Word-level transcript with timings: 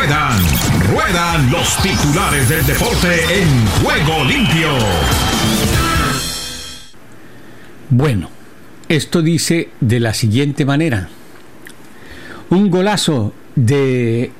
ruedan, 0.00 0.32
ruedan 0.94 1.50
los 1.50 1.76
titulares 1.82 2.48
del 2.48 2.64
deporte 2.64 3.08
en 3.38 3.66
juego 3.82 4.24
limpio. 4.24 4.68
Bueno, 7.90 8.30
esto 8.88 9.20
dice 9.20 9.68
de 9.80 10.00
la 10.00 10.14
siguiente 10.14 10.64
manera. 10.64 11.08
Un 12.48 12.70
golazo 12.70 13.34
de 13.56 14.30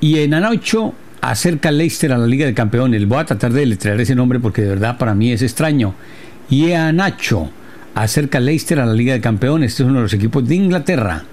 Ienanocho 0.00 0.94
acerca 1.20 1.72
Leicester 1.72 2.12
a 2.12 2.18
la 2.18 2.26
Liga 2.26 2.46
de 2.46 2.54
Campeones. 2.54 3.08
Voy 3.08 3.18
a 3.18 3.24
tratar 3.24 3.52
de 3.52 3.66
letrear 3.66 4.00
ese 4.00 4.14
nombre 4.14 4.38
porque 4.38 4.62
de 4.62 4.68
verdad 4.68 4.98
para 4.98 5.14
mí 5.14 5.32
es 5.32 5.42
extraño. 5.42 5.94
Ienanacho 6.48 7.50
acerca 7.96 8.38
Leicester 8.38 8.78
a 8.78 8.86
la 8.86 8.94
Liga 8.94 9.14
de 9.14 9.20
Campeones. 9.20 9.72
Este 9.72 9.82
es 9.82 9.88
uno 9.88 9.98
de 9.98 10.04
los 10.04 10.14
equipos 10.14 10.46
de 10.46 10.54
Inglaterra. 10.54 11.24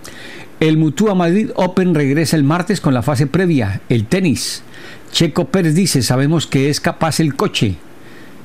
El 0.61 0.77
Mutua 0.77 1.15
Madrid 1.15 1.49
Open 1.55 1.93
regresa 1.93 2.37
el 2.37 2.45
martes 2.45 2.79
con 2.79 2.93
la 2.93 3.01
fase 3.01 3.27
previa, 3.27 3.81
el 3.89 4.05
tenis. 4.05 4.63
Checo 5.11 5.49
Pérez 5.49 5.75
dice, 5.75 6.01
sabemos 6.01 6.47
que 6.47 6.69
es 6.69 6.79
capaz 6.79 7.19
el 7.19 7.35
coche. 7.35 7.75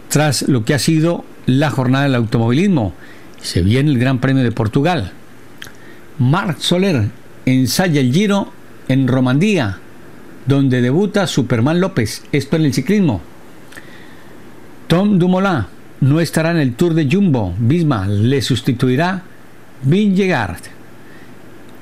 Tras 0.08 0.42
lo 0.42 0.64
que 0.64 0.74
ha 0.74 0.80
sido 0.80 1.24
la 1.46 1.70
jornada 1.70 2.04
del 2.04 2.16
automovilismo, 2.16 2.94
se 3.40 3.62
viene 3.62 3.90
el 3.90 3.98
Gran 3.98 4.18
Premio 4.18 4.42
de 4.42 4.50
Portugal. 4.50 5.12
Marc 6.18 6.58
Soler 6.58 7.10
ensaya 7.46 8.00
el 8.00 8.12
Giro 8.12 8.52
en 8.88 9.06
Romandía, 9.06 9.78
donde 10.46 10.82
debuta 10.82 11.28
Superman 11.28 11.80
López, 11.80 12.24
esto 12.32 12.56
en 12.56 12.64
el 12.64 12.74
ciclismo. 12.74 13.20
Tom 14.88 15.20
Dumoulin 15.20 15.66
no 16.00 16.18
estará 16.18 16.50
en 16.50 16.56
el 16.56 16.74
Tour 16.74 16.94
de 16.94 17.08
Jumbo, 17.08 17.54
Bisma 17.56 18.08
le 18.08 18.42
sustituirá 18.42 19.22
Vingegaard 19.84 20.79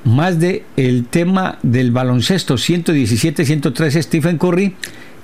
más 0.04 0.40
de 0.40 0.64
el 0.76 1.06
tema 1.06 1.58
del 1.62 1.90
baloncesto 1.90 2.54
117-113 2.54 4.02
Stephen 4.02 4.38
Curry 4.38 4.74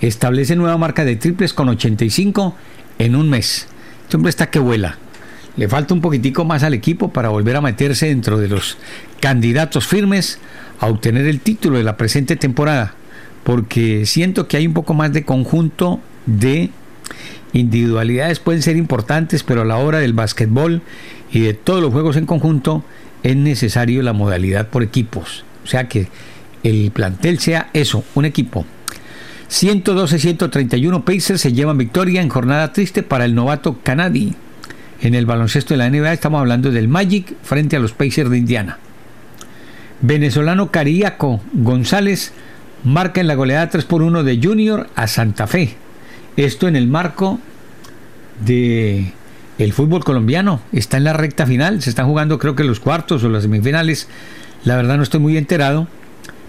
establece 0.01 0.57
nueva 0.57 0.77
marca 0.77 1.05
de 1.05 1.17
triples 1.17 1.53
con 1.53 1.69
85 1.69 2.55
en 2.99 3.17
un 3.17 3.31
mes. 3.31 3.69
Este 4.03 4.17
hombre 4.17 4.31
está 4.31 4.51
que 4.51 4.59
vuela. 4.59 4.99
Le 5.57 5.69
falta 5.69 5.95
un 5.95 6.01
poquitico 6.01 6.45
más 6.45 6.63
al 6.65 6.75
equipo 6.75 7.13
para 7.13 7.29
volver 7.29 7.57
a 7.57 7.61
meterse 7.61 8.07
dentro 8.07 8.39
de 8.39 8.49
los 8.49 8.77
candidatos 9.21 9.87
firmes 9.87 10.39
a 10.81 10.87
obtener 10.89 11.27
el 11.27 11.41
título 11.41 11.79
de 11.79 11.85
la 11.85 11.97
presente 11.97 12.37
temporada, 12.37 12.95
porque 13.45 14.05
siento 14.05 14.49
que 14.49 14.57
hay 14.57 14.67
un 14.67 14.75
poco 14.75 14.95
más 14.95 15.13
de 15.13 15.25
conjunto 15.25 16.01
de 16.27 16.71
individualidades 17.53 18.41
pueden 18.41 18.63
ser 18.63 18.77
importantes, 18.77 19.43
pero 19.45 19.63
a 19.63 19.65
la 19.65 19.77
hora 19.77 19.99
del 19.99 20.13
básquetbol 20.13 20.83
y 21.33 21.41
de 21.41 21.55
todos 21.55 21.81
los 21.81 21.93
juegos 21.93 22.17
en 22.17 22.27
conjunto 22.27 22.85
es 23.25 23.35
necesario 23.35 24.03
la 24.03 24.13
modalidad 24.13 24.69
por 24.69 24.85
equipos. 24.85 25.45
O 25.65 25.67
sea 25.67 25.89
que 25.89 26.09
el 26.63 26.93
plantel 26.93 27.41
sea 27.41 27.71
eso, 27.73 28.05
un 28.15 28.27
equipo. 28.27 28.65
112-131 29.51 31.05
Pacers 31.05 31.41
se 31.41 31.53
llevan 31.53 31.79
victoria 31.79 32.23
en 32.23 32.29
jornada 32.29 32.73
triste 32.73 33.03
para 33.03 33.25
el 33.25 33.35
novato 33.35 33.81
Canadi. 33.83 34.35
En 35.01 35.15
el 35.15 35.27
baloncesto 35.27 35.75
de 35.75 35.79
la 35.79 35.91
NBA 35.91 36.13
estamos 36.13 36.39
hablando 36.39 36.71
del 36.71 36.87
Magic 36.87 37.35
frente 37.43 37.77
a 37.77 37.81
los 37.81 37.93
Pacers 37.93 38.31
de 38.31 38.39
Indiana. 38.39 38.79
Venezolano 40.01 40.71
Cariaco 40.71 41.41
González 41.55 42.33
marca 42.85 43.21
en 43.21 43.27
la 43.27 43.35
goleada 43.35 43.71
3 43.71 43.85
por 43.87 44.03
1 44.03 44.23
de 44.23 44.41
Junior 44.43 44.89
a 44.97 45.07
Santa 45.07 45.47
Fe. 45.47 45.77
Esto 46.37 46.69
en 46.69 46.77
el 46.77 46.89
marco 46.89 47.39
de 48.45 49.13
el 49.59 49.73
fútbol 49.73 50.05
colombiano 50.05 50.61
está 50.73 50.97
en 50.97 51.05
la 51.05 51.13
recta 51.13 51.47
final, 51.47 51.81
se 51.83 51.91
están 51.91 52.07
jugando 52.07 52.39
creo 52.39 52.57
que 52.57 52.65
los 52.65 52.81
cuartos 52.81 53.23
o 53.25 53.29
las 53.29 53.43
semifinales, 53.43 54.09
la 54.65 54.77
verdad 54.77 54.97
no 54.97 55.03
estoy 55.03 55.21
muy 55.21 55.37
enterado, 55.37 55.87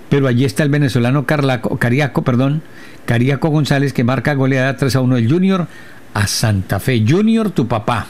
pero 0.09 0.27
allí 0.27 0.45
está 0.45 0.63
el 0.63 0.69
venezolano 0.69 1.25
Cariaco, 1.25 2.23
perdón, 2.23 2.61
Cariaco 3.05 3.49
González 3.49 3.93
que 3.93 4.03
marca 4.03 4.33
goleada 4.33 4.77
3 4.77 4.95
a 4.95 5.01
1 5.01 5.15
del 5.15 5.31
Junior 5.31 5.67
a 6.13 6.27
Santa 6.27 6.79
Fe. 6.79 7.03
Junior, 7.07 7.51
tu 7.51 7.67
papá. 7.67 8.07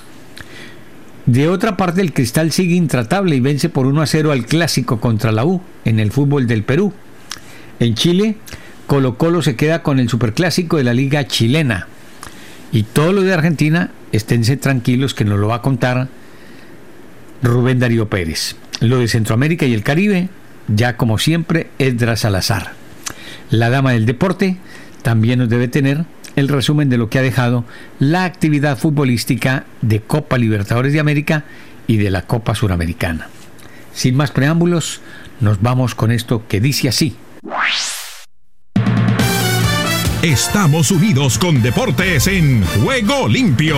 De 1.26 1.50
otra 1.50 1.76
parte, 1.76 2.02
el 2.02 2.14
Cristal 2.14 2.52
sigue 2.52 2.76
intratable 2.76 3.36
y 3.36 3.40
vence 3.40 3.68
por 3.68 3.88
1 3.88 4.02
a 4.02 4.06
0 4.06 4.32
al 4.32 4.46
clásico 4.46 5.00
contra 5.00 5.32
la 5.32 5.44
U 5.44 5.62
en 5.84 6.00
el 6.00 6.12
fútbol 6.12 6.46
del 6.46 6.64
Perú. 6.64 6.94
En 7.80 7.96
Chile, 7.96 8.38
Colo 8.86 9.18
Colo 9.18 9.42
se 9.42 9.56
queda 9.56 9.82
con 9.82 10.00
el 10.00 10.08
superclásico 10.08 10.78
de 10.78 10.84
la 10.84 10.94
liga 10.94 11.26
chilena. 11.26 11.88
Y 12.72 12.84
todo 12.84 13.12
lo 13.12 13.24
de 13.24 13.34
Argentina, 13.34 13.90
esténse 14.16 14.58
tranquilos 14.58 15.14
que 15.14 15.26
nos 15.26 15.40
lo 15.40 15.48
va 15.48 15.56
a 15.56 15.62
contar 15.62 16.08
Rubén 17.42 17.80
Darío 17.80 18.10
Pérez. 18.10 18.56
Lo 18.80 19.00
de 19.00 19.08
Centroamérica 19.08 19.66
y 19.66 19.74
el 19.74 19.84
Caribe, 19.84 20.30
ya 20.68 20.98
como 20.98 21.18
siempre, 21.18 21.68
Edra 21.80 22.16
Salazar. 22.16 22.74
La 23.50 23.70
dama 23.70 23.92
del 23.92 24.06
deporte 24.06 24.58
también 25.02 25.40
nos 25.40 25.50
debe 25.50 25.68
tener 25.68 26.06
el 26.36 26.48
resumen 26.48 26.90
de 26.90 26.98
lo 26.98 27.10
que 27.10 27.20
ha 27.20 27.22
dejado 27.22 27.64
la 28.00 28.26
actividad 28.26 28.78
futbolística 28.78 29.66
de 29.82 30.02
Copa 30.02 30.38
Libertadores 30.38 30.94
de 30.94 31.00
América 31.00 31.46
y 31.88 31.98
de 31.98 32.10
la 32.10 32.24
Copa 32.24 32.56
Suramericana. 32.56 33.30
Sin 33.94 34.16
más 34.18 34.32
preámbulos, 34.32 35.02
nos 35.40 35.62
vamos 35.62 35.96
con 35.96 36.12
esto 36.12 36.46
que 36.48 36.60
dice 36.60 36.90
así. 36.90 37.16
Estamos 40.26 40.90
unidos 40.90 41.38
con 41.38 41.62
deportes 41.62 42.26
en 42.26 42.66
Juego 42.66 43.28
Limpio. 43.28 43.78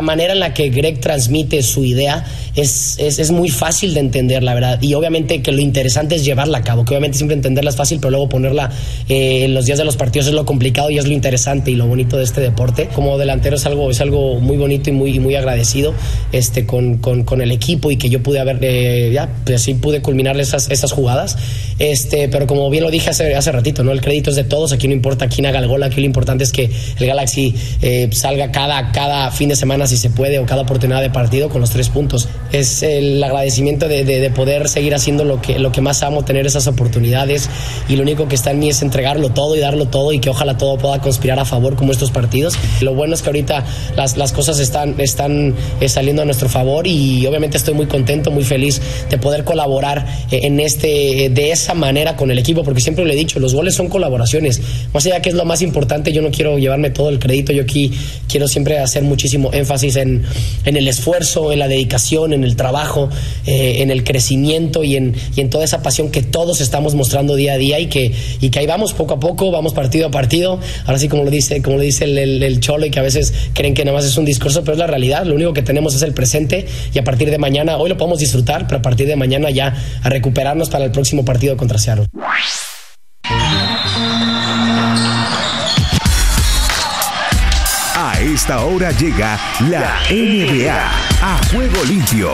La 0.00 0.06
manera 0.06 0.32
en 0.32 0.40
la 0.40 0.54
que 0.54 0.70
Greg 0.70 0.98
transmite 0.98 1.62
su 1.62 1.84
idea 1.84 2.24
es, 2.56 2.96
es, 2.98 3.30
muy 3.30 3.50
fácil 3.50 3.92
de 3.92 4.00
entender, 4.00 4.42
la 4.42 4.54
verdad. 4.54 4.80
Y 4.80 4.94
obviamente 4.94 5.42
que 5.42 5.52
lo 5.52 5.60
interesante 5.60 6.14
es 6.14 6.24
llevarla 6.24 6.56
a 6.56 6.62
cabo, 6.62 6.86
que 6.86 6.94
obviamente 6.94 7.18
siempre 7.18 7.36
entenderla 7.36 7.68
es 7.68 7.76
fácil, 7.76 7.98
pero 8.00 8.12
luego 8.12 8.30
ponerla 8.30 8.70
eh, 9.10 9.44
en 9.44 9.52
los 9.52 9.66
días 9.66 9.76
de 9.76 9.84
los 9.84 9.98
partidos 9.98 10.28
es 10.28 10.32
lo 10.32 10.46
complicado 10.46 10.88
y 10.88 10.96
es 10.96 11.06
lo 11.06 11.12
interesante 11.12 11.70
y 11.70 11.74
lo 11.74 11.86
bonito 11.86 12.16
de 12.16 12.24
este 12.24 12.40
deporte. 12.40 12.88
Como 12.94 13.18
delantero 13.18 13.56
es 13.56 13.66
algo, 13.66 13.90
es 13.90 14.00
algo 14.00 14.40
muy 14.40 14.56
bonito 14.56 14.88
y 14.88 14.94
muy, 14.94 15.20
muy 15.20 15.34
agradecido 15.34 15.92
este, 16.32 16.64
con, 16.64 16.96
con, 16.96 17.24
con 17.24 17.42
el 17.42 17.52
equipo 17.52 17.90
y 17.90 17.98
que 17.98 18.08
yo 18.08 18.22
pude 18.22 18.40
haber, 18.40 18.58
eh, 18.62 19.10
ya, 19.12 19.28
pues 19.44 19.70
pude 19.82 20.00
culminar 20.00 20.40
esas, 20.40 20.70
esas 20.70 20.92
jugadas. 20.92 21.36
Este, 21.78 22.30
pero 22.30 22.46
como 22.46 22.70
bien 22.70 22.84
lo 22.84 22.90
dije 22.90 23.10
hace, 23.10 23.34
hace 23.34 23.52
ratito, 23.52 23.84
¿no? 23.84 23.92
El 23.92 24.00
crédito 24.00 24.30
es 24.30 24.36
de 24.36 24.44
todos, 24.44 24.72
aquí 24.72 24.88
no 24.88 24.94
importa 24.94 25.28
quién 25.28 25.46
haga 25.46 25.58
el 25.58 25.68
gol, 25.68 25.82
aquí 25.82 26.00
lo 26.00 26.06
importante 26.06 26.44
es 26.44 26.52
que 26.52 26.70
el 26.98 27.06
Galaxy 27.06 27.54
eh, 27.82 28.08
salga 28.12 28.50
cada, 28.50 28.92
cada 28.92 29.30
fin 29.30 29.50
de 29.50 29.56
semana 29.56 29.86
si 29.90 29.96
se 29.96 30.08
puede 30.08 30.38
o 30.38 30.46
cada 30.46 30.62
oportunidad 30.62 31.02
de 31.02 31.10
partido 31.10 31.48
con 31.48 31.60
los 31.60 31.70
tres 31.70 31.88
puntos 31.88 32.28
es 32.52 32.82
el 32.82 33.22
agradecimiento 33.22 33.88
de, 33.88 34.04
de, 34.04 34.30
poder 34.30 34.68
seguir 34.68 34.94
haciendo 34.94 35.24
lo 35.24 35.42
que, 35.42 35.58
lo 35.58 35.72
que 35.72 35.80
más 35.80 36.02
amo, 36.02 36.24
tener 36.24 36.46
esas 36.46 36.66
oportunidades 36.68 37.50
y 37.88 37.96
lo 37.96 38.02
único 38.02 38.28
que 38.28 38.36
está 38.36 38.52
en 38.52 38.60
mí 38.60 38.68
es 38.68 38.82
entregarlo 38.82 39.30
todo 39.30 39.56
y 39.56 39.60
darlo 39.60 39.86
todo 39.86 40.12
y 40.12 40.20
que 40.20 40.30
ojalá 40.30 40.56
todo 40.56 40.78
pueda 40.78 41.00
conspirar 41.00 41.38
a 41.40 41.44
favor 41.44 41.74
como 41.74 41.92
estos 41.92 42.10
partidos. 42.10 42.54
Lo 42.80 42.94
bueno 42.94 43.14
es 43.14 43.22
que 43.22 43.28
ahorita 43.28 43.64
las, 43.96 44.16
las 44.16 44.32
cosas 44.32 44.60
están, 44.60 45.00
están 45.00 45.54
eh, 45.80 45.88
saliendo 45.88 46.22
a 46.22 46.24
nuestro 46.24 46.48
favor 46.48 46.86
y 46.86 47.26
obviamente 47.26 47.56
estoy 47.56 47.74
muy 47.74 47.86
contento, 47.86 48.30
muy 48.30 48.44
feliz 48.44 48.80
de 49.10 49.18
poder 49.18 49.44
colaborar 49.44 50.06
eh, 50.30 50.40
en 50.44 50.60
este, 50.60 51.30
de 51.30 51.50
esa 51.50 51.74
manera 51.74 52.16
con 52.16 52.30
el 52.30 52.38
equipo, 52.38 52.62
porque 52.62 52.80
siempre 52.80 53.04
lo 53.04 53.12
he 53.12 53.16
dicho, 53.16 53.40
los 53.40 53.54
goles 53.54 53.74
son 53.74 53.88
colaboraciones. 53.88 54.60
Más 54.94 55.04
allá 55.06 55.20
que 55.20 55.30
es 55.30 55.34
lo 55.34 55.44
más 55.44 55.62
importante, 55.62 56.12
yo 56.12 56.22
no 56.22 56.30
quiero 56.30 56.58
llevarme 56.58 56.90
todo 56.90 57.08
el 57.08 57.18
crédito, 57.18 57.52
yo 57.52 57.62
aquí 57.62 57.92
quiero 58.28 58.46
siempre 58.46 58.78
hacer 58.78 59.02
muchísimo 59.02 59.50
énfasis 59.52 59.69
en, 59.70 60.24
el 60.64 60.88
esfuerzo, 60.88 61.52
en 61.52 61.60
la 61.60 61.68
dedicación, 61.68 62.32
en 62.32 62.42
el 62.42 62.56
trabajo, 62.56 63.08
eh, 63.46 63.76
en 63.78 63.90
el 63.90 64.02
crecimiento 64.02 64.82
y 64.82 64.96
en, 64.96 65.14
toda 65.50 65.64
esa 65.64 65.82
pasión 65.82 66.10
que 66.10 66.22
todos 66.22 66.60
estamos 66.60 66.94
mostrando 66.94 67.34
día 67.34 67.54
a 67.54 67.58
día 67.58 67.78
y 67.78 67.86
que, 67.86 68.12
ahí 68.56 68.66
vamos 68.66 68.92
poco 68.92 69.14
a 69.14 69.20
poco, 69.20 69.50
vamos 69.50 69.72
partido 69.72 70.08
a 70.08 70.10
partido. 70.10 70.58
Ahora 70.86 70.98
sí, 70.98 71.08
como 71.08 71.24
lo 71.24 71.30
dice, 71.30 71.62
como 71.62 71.76
lo 71.76 71.82
dice 71.82 72.04
el, 72.04 72.42
el, 72.42 72.60
cholo 72.60 72.86
y 72.86 72.90
que 72.90 72.98
a 72.98 73.02
veces 73.02 73.32
creen 73.54 73.74
que 73.74 73.84
nada 73.84 73.96
más 73.96 74.04
es 74.04 74.16
un 74.16 74.24
discurso, 74.24 74.62
pero 74.62 74.72
es 74.72 74.78
la 74.78 74.86
realidad. 74.86 75.24
Lo 75.24 75.34
único 75.34 75.52
que 75.52 75.62
tenemos 75.62 75.94
es 75.94 76.02
el 76.02 76.14
presente 76.14 76.66
y 76.92 76.98
a 76.98 77.04
partir 77.04 77.30
de 77.30 77.38
mañana, 77.38 77.76
hoy 77.76 77.88
lo 77.88 77.96
podemos 77.96 78.18
disfrutar, 78.18 78.66
pero 78.66 78.80
a 78.80 78.82
partir 78.82 79.06
de 79.06 79.16
mañana 79.16 79.50
ya 79.50 79.74
a 80.02 80.08
recuperarnos 80.08 80.68
para 80.68 80.84
el 80.84 80.90
próximo 80.90 81.24
partido 81.24 81.56
contra 81.56 81.78
Seattle. 81.78 82.06
Esta 88.50 88.66
hora 88.66 88.90
llega 88.90 89.38
la 89.70 90.00
NBA 90.10 90.74
a 91.22 91.38
juego 91.52 91.84
limpio. 91.84 92.30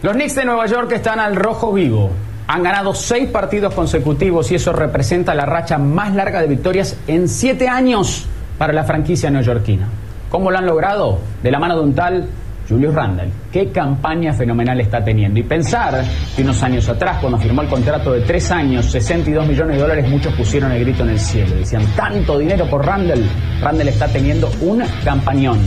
Los 0.00 0.14
Knicks 0.14 0.34
de 0.34 0.46
Nueva 0.46 0.64
York 0.64 0.92
están 0.92 1.20
al 1.20 1.36
rojo 1.36 1.74
vivo. 1.74 2.10
Han 2.46 2.62
ganado 2.62 2.94
seis 2.94 3.28
partidos 3.28 3.74
consecutivos 3.74 4.50
y 4.50 4.54
eso 4.54 4.72
representa 4.72 5.34
la 5.34 5.44
racha 5.44 5.76
más 5.76 6.14
larga 6.14 6.40
de 6.40 6.46
victorias 6.46 6.96
en 7.06 7.28
siete 7.28 7.68
años 7.68 8.24
para 8.56 8.72
la 8.72 8.84
franquicia 8.84 9.28
neoyorquina. 9.28 9.88
¿Cómo 10.30 10.50
lo 10.50 10.56
han 10.56 10.64
logrado? 10.64 11.18
De 11.42 11.50
la 11.50 11.58
mano 11.58 11.76
de 11.76 11.82
un 11.82 11.94
tal 11.94 12.28
Julius 12.68 12.94
Randall. 12.94 13.30
Qué 13.52 13.70
campaña 13.70 14.32
fenomenal 14.32 14.80
está 14.80 15.02
teniendo. 15.02 15.40
Y 15.40 15.42
pensar 15.42 16.02
que 16.34 16.42
unos 16.42 16.62
años 16.62 16.88
atrás, 16.88 17.18
cuando 17.20 17.38
firmó 17.38 17.62
el 17.62 17.68
contrato 17.68 18.12
de 18.12 18.20
tres 18.22 18.50
años, 18.50 18.86
62 18.86 19.46
millones 19.46 19.76
de 19.76 19.82
dólares, 19.82 20.08
muchos 20.08 20.32
pusieron 20.34 20.72
el 20.72 20.80
grito 20.80 21.02
en 21.02 21.10
el 21.10 21.20
cielo. 21.20 21.56
Decían, 21.56 21.84
tanto 21.96 22.38
dinero 22.38 22.68
por 22.68 22.84
Randall. 22.84 23.24
Randall 23.60 23.88
está 23.88 24.08
teniendo 24.08 24.50
un 24.60 24.82
campañón. 25.04 25.58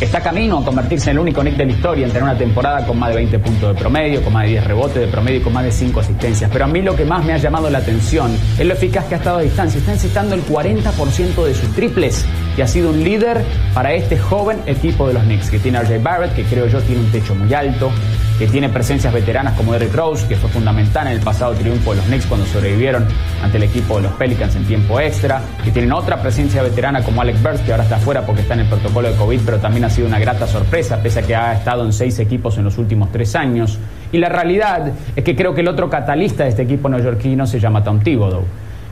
Está 0.00 0.20
camino 0.20 0.58
a 0.58 0.64
convertirse 0.64 1.10
en 1.10 1.16
el 1.16 1.20
único 1.20 1.42
Knicks 1.42 1.58
de 1.58 1.66
la 1.66 1.72
historia 1.72 2.06
en 2.06 2.12
tener 2.12 2.22
una 2.24 2.38
temporada 2.38 2.86
con 2.86 2.98
más 2.98 3.10
de 3.10 3.16
20 3.16 3.38
puntos 3.38 3.74
de 3.74 3.80
promedio, 3.80 4.22
con 4.22 4.32
más 4.32 4.44
de 4.44 4.50
10 4.50 4.64
rebotes 4.64 4.94
de 4.94 5.06
promedio 5.08 5.40
y 5.40 5.42
con 5.42 5.52
más 5.52 5.64
de 5.64 5.72
5 5.72 6.00
asistencias. 6.00 6.50
Pero 6.52 6.64
a 6.64 6.68
mí 6.68 6.80
lo 6.80 6.96
que 6.96 7.04
más 7.04 7.24
me 7.24 7.32
ha 7.32 7.36
llamado 7.36 7.68
la 7.68 7.78
atención 7.78 8.34
es 8.58 8.66
lo 8.66 8.72
eficaz 8.72 9.04
que 9.06 9.14
ha 9.14 9.18
estado 9.18 9.38
a 9.38 9.42
distancia. 9.42 9.78
Está 9.78 9.92
encestando 9.92 10.34
el 10.34 10.44
40% 10.44 11.44
de 11.44 11.54
sus 11.54 11.74
triples 11.74 12.24
y 12.56 12.62
ha 12.62 12.66
sido 12.66 12.90
un 12.90 13.04
líder 13.04 13.44
para 13.74 13.92
este 13.92 14.18
joven 14.18 14.58
equipo 14.66 15.06
de 15.06 15.14
los 15.14 15.22
Knicks, 15.24 15.50
que 15.50 15.58
tiene 15.58 15.78
a 15.78 15.82
RJ 15.82 16.02
Barrett, 16.02 16.34
que 16.34 16.44
creo 16.44 16.66
yo 16.66 16.80
tiene 16.80 17.02
un 17.02 17.10
techo 17.10 17.34
muy 17.34 17.52
alto, 17.52 17.90
que 18.40 18.46
tiene 18.46 18.70
presencias 18.70 19.12
veteranas 19.12 19.52
como 19.52 19.74
Derrick 19.74 19.94
Rose, 19.94 20.26
que 20.26 20.34
fue 20.34 20.48
fundamental 20.48 21.06
en 21.08 21.12
el 21.12 21.20
pasado 21.20 21.52
triunfo 21.52 21.90
de 21.90 21.98
los 21.98 22.06
Knicks 22.06 22.24
cuando 22.24 22.46
sobrevivieron 22.46 23.06
ante 23.42 23.58
el 23.58 23.64
equipo 23.64 23.96
de 23.96 24.04
los 24.04 24.12
Pelicans 24.12 24.56
en 24.56 24.64
tiempo 24.64 24.98
extra, 24.98 25.42
que 25.62 25.70
tienen 25.70 25.92
otra 25.92 26.22
presencia 26.22 26.62
veterana 26.62 27.04
como 27.04 27.20
Alex 27.20 27.42
Burst, 27.42 27.66
que 27.66 27.72
ahora 27.72 27.84
está 27.84 27.98
fuera 27.98 28.24
porque 28.24 28.40
está 28.40 28.54
en 28.54 28.60
el 28.60 28.66
protocolo 28.68 29.10
de 29.10 29.16
COVID, 29.16 29.40
pero 29.44 29.58
también 29.58 29.84
ha 29.84 29.90
sido 29.90 30.08
una 30.08 30.18
grata 30.18 30.46
sorpresa, 30.46 31.02
pese 31.02 31.18
a 31.18 31.22
que 31.22 31.36
ha 31.36 31.52
estado 31.52 31.84
en 31.84 31.92
seis 31.92 32.18
equipos 32.18 32.56
en 32.56 32.64
los 32.64 32.78
últimos 32.78 33.12
tres 33.12 33.36
años. 33.36 33.78
Y 34.10 34.16
la 34.16 34.30
realidad 34.30 34.90
es 35.14 35.22
que 35.22 35.36
creo 35.36 35.54
que 35.54 35.60
el 35.60 35.68
otro 35.68 35.90
catalista 35.90 36.44
de 36.44 36.48
este 36.48 36.62
equipo 36.62 36.88
neoyorquino 36.88 37.46
se 37.46 37.60
llama 37.60 37.84
Tom 37.84 38.00
Thibodeau 38.00 38.46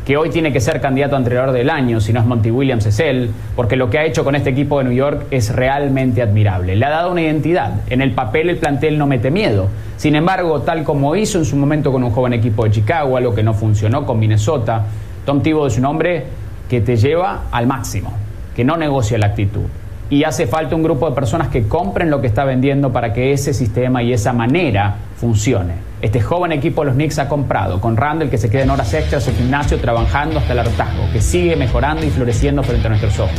que 0.08 0.16
hoy 0.16 0.30
tiene 0.30 0.54
que 0.54 0.60
ser 0.62 0.80
candidato 0.80 1.16
a 1.16 1.18
entrenador 1.18 1.52
del 1.52 1.68
año, 1.68 2.00
si 2.00 2.14
no 2.14 2.20
es 2.20 2.24
Monty 2.24 2.50
Williams 2.50 2.86
es 2.86 2.98
él, 2.98 3.30
porque 3.54 3.76
lo 3.76 3.90
que 3.90 3.98
ha 3.98 4.06
hecho 4.06 4.24
con 4.24 4.34
este 4.34 4.48
equipo 4.48 4.78
de 4.78 4.84
New 4.84 4.94
York 4.94 5.26
es 5.30 5.54
realmente 5.54 6.22
admirable. 6.22 6.76
Le 6.76 6.86
ha 6.86 6.88
dado 6.88 7.12
una 7.12 7.20
identidad. 7.20 7.82
En 7.90 8.00
el 8.00 8.12
papel 8.12 8.48
el 8.48 8.56
plantel 8.56 8.96
no 8.96 9.06
mete 9.06 9.30
miedo. 9.30 9.68
Sin 9.98 10.16
embargo, 10.16 10.62
tal 10.62 10.82
como 10.82 11.14
hizo 11.14 11.36
en 11.36 11.44
su 11.44 11.56
momento 11.56 11.92
con 11.92 12.02
un 12.02 12.10
joven 12.10 12.32
equipo 12.32 12.64
de 12.64 12.70
Chicago, 12.70 13.18
algo 13.18 13.34
que 13.34 13.42
no 13.42 13.52
funcionó 13.52 14.06
con 14.06 14.18
Minnesota, 14.18 14.86
Tom 15.26 15.42
Thibodeau 15.42 15.66
es 15.66 15.76
un 15.76 15.84
hombre 15.84 16.24
que 16.70 16.80
te 16.80 16.96
lleva 16.96 17.42
al 17.52 17.66
máximo, 17.66 18.10
que 18.56 18.64
no 18.64 18.78
negocia 18.78 19.18
la 19.18 19.26
actitud. 19.26 19.66
Y 20.10 20.24
hace 20.24 20.46
falta 20.46 20.74
un 20.74 20.82
grupo 20.82 21.08
de 21.08 21.14
personas 21.14 21.48
que 21.48 21.68
compren 21.68 22.10
lo 22.10 22.20
que 22.20 22.28
está 22.28 22.44
vendiendo 22.44 22.90
para 22.90 23.12
que 23.12 23.32
ese 23.32 23.52
sistema 23.52 24.02
y 24.02 24.12
esa 24.12 24.32
manera 24.32 24.96
funcione. 25.16 25.74
Este 26.00 26.20
joven 26.20 26.52
equipo 26.52 26.80
de 26.82 26.86
los 26.86 26.94
Knicks 26.94 27.18
ha 27.18 27.28
comprado 27.28 27.80
con 27.80 27.96
Randall 27.96 28.30
que 28.30 28.38
se 28.38 28.48
queda 28.48 28.62
en 28.62 28.70
horas 28.70 28.94
extras 28.94 29.28
en 29.28 29.36
gimnasio 29.36 29.78
trabajando 29.78 30.38
hasta 30.38 30.52
el 30.52 30.60
hartazgo, 30.60 31.10
que 31.12 31.20
sigue 31.20 31.56
mejorando 31.56 32.06
y 32.06 32.10
floreciendo 32.10 32.62
frente 32.62 32.86
a 32.86 32.90
nuestros 32.90 33.18
ojos. 33.18 33.38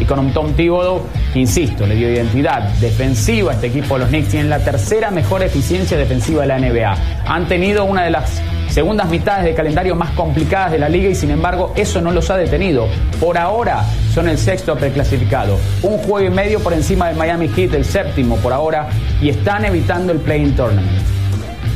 Y 0.00 0.04
con 0.04 0.18
un 0.18 0.32
Tom 0.32 0.52
Thibodeau 0.54 1.02
que, 1.32 1.40
insisto, 1.40 1.86
le 1.86 1.96
dio 1.96 2.10
identidad 2.10 2.62
defensiva 2.80 3.52
a 3.52 3.54
este 3.54 3.66
equipo 3.66 3.94
de 3.94 4.00
los 4.00 4.08
Knicks. 4.08 4.28
Tienen 4.28 4.48
la 4.48 4.60
tercera 4.60 5.10
mejor 5.10 5.42
eficiencia 5.42 5.98
defensiva 5.98 6.42
de 6.42 6.48
la 6.48 6.58
NBA. 6.58 6.96
Han 7.26 7.46
tenido 7.46 7.84
una 7.84 8.04
de 8.04 8.10
las 8.10 8.40
segundas 8.78 9.10
mitades 9.10 9.44
de 9.44 9.54
calendario 9.54 9.96
más 9.96 10.12
complicadas 10.12 10.70
de 10.70 10.78
la 10.78 10.88
liga 10.88 11.08
y 11.08 11.14
sin 11.16 11.32
embargo 11.32 11.72
eso 11.74 12.00
no 12.00 12.12
los 12.12 12.30
ha 12.30 12.36
detenido. 12.36 12.86
Por 13.18 13.36
ahora 13.36 13.82
son 14.14 14.28
el 14.28 14.38
sexto 14.38 14.76
preclasificado. 14.76 15.58
Un 15.82 15.98
juego 15.98 16.28
y 16.28 16.30
medio 16.30 16.60
por 16.60 16.72
encima 16.72 17.08
del 17.08 17.16
Miami 17.16 17.48
Heat, 17.48 17.74
el 17.74 17.84
séptimo 17.84 18.36
por 18.36 18.52
ahora, 18.52 18.88
y 19.20 19.30
están 19.30 19.64
evitando 19.64 20.12
el 20.12 20.20
play-in 20.20 20.54
tournament 20.54 21.02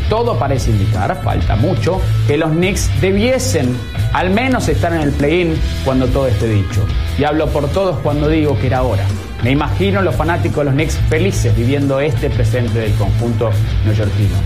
todo 0.09 0.39
parece 0.39 0.71
indicar, 0.71 1.23
falta 1.25 1.57
mucho, 1.57 1.99
que 2.27 2.37
los 2.37 2.51
Knicks 2.51 2.91
debiesen 3.01 3.75
al 4.13 4.29
menos 4.29 4.69
estar 4.69 4.93
en 4.93 5.01
el 5.01 5.11
play-in 5.11 5.59
cuando 5.87 6.07
todo 6.07 6.29
esté 6.29 6.49
dicho. 6.49 6.85
Y 7.19 7.25
hablo 7.25 7.49
por 7.49 7.67
todos 7.71 7.97
cuando 8.01 8.29
digo 8.29 8.57
que 8.61 8.67
era 8.67 8.83
hora. 8.83 9.05
Me 9.43 9.53
imagino 9.53 10.03
los 10.03 10.15
fanáticos 10.15 10.59
de 10.59 10.65
los 10.67 10.75
Knicks 10.75 10.99
felices 11.09 11.57
viviendo 11.57 11.99
este 11.99 12.29
presente 12.29 12.79
del 12.79 12.93
conjunto 12.97 13.51
neoyorquino. 13.87 14.37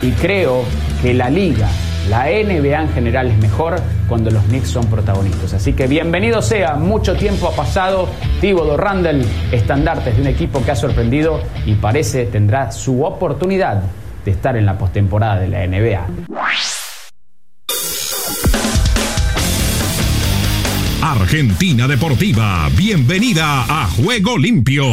Y 0.00 0.12
creo 0.12 0.62
que 1.02 1.12
la 1.12 1.28
liga, 1.28 1.68
la 2.08 2.24
NBA 2.24 2.82
en 2.82 2.88
general 2.92 3.28
es 3.28 3.38
mejor 3.38 3.76
cuando 4.08 4.30
los 4.30 4.44
Knicks 4.44 4.68
son 4.68 4.86
protagonistas. 4.86 5.54
Así 5.54 5.72
que 5.72 5.86
bienvenido 5.86 6.42
sea, 6.42 6.74
mucho 6.74 7.16
tiempo 7.16 7.48
ha 7.48 7.52
pasado. 7.56 8.08
Thibodeau 8.40 8.76
Randall, 8.76 9.24
estandartes 9.52 10.14
de 10.16 10.22
un 10.22 10.28
equipo 10.28 10.62
que 10.64 10.70
ha 10.70 10.76
sorprendido 10.76 11.40
y 11.64 11.74
parece 11.74 12.26
tendrá 12.26 12.70
su 12.70 13.04
oportunidad 13.04 13.82
de 14.24 14.30
estar 14.30 14.56
en 14.56 14.66
la 14.66 14.76
postemporada 14.78 15.40
de 15.40 15.48
la 15.48 15.66
NBA. 15.66 16.06
Argentina 21.02 21.86
Deportiva, 21.86 22.68
bienvenida 22.76 23.64
a 23.68 23.88
Juego 23.88 24.38
Limpio. 24.38 24.84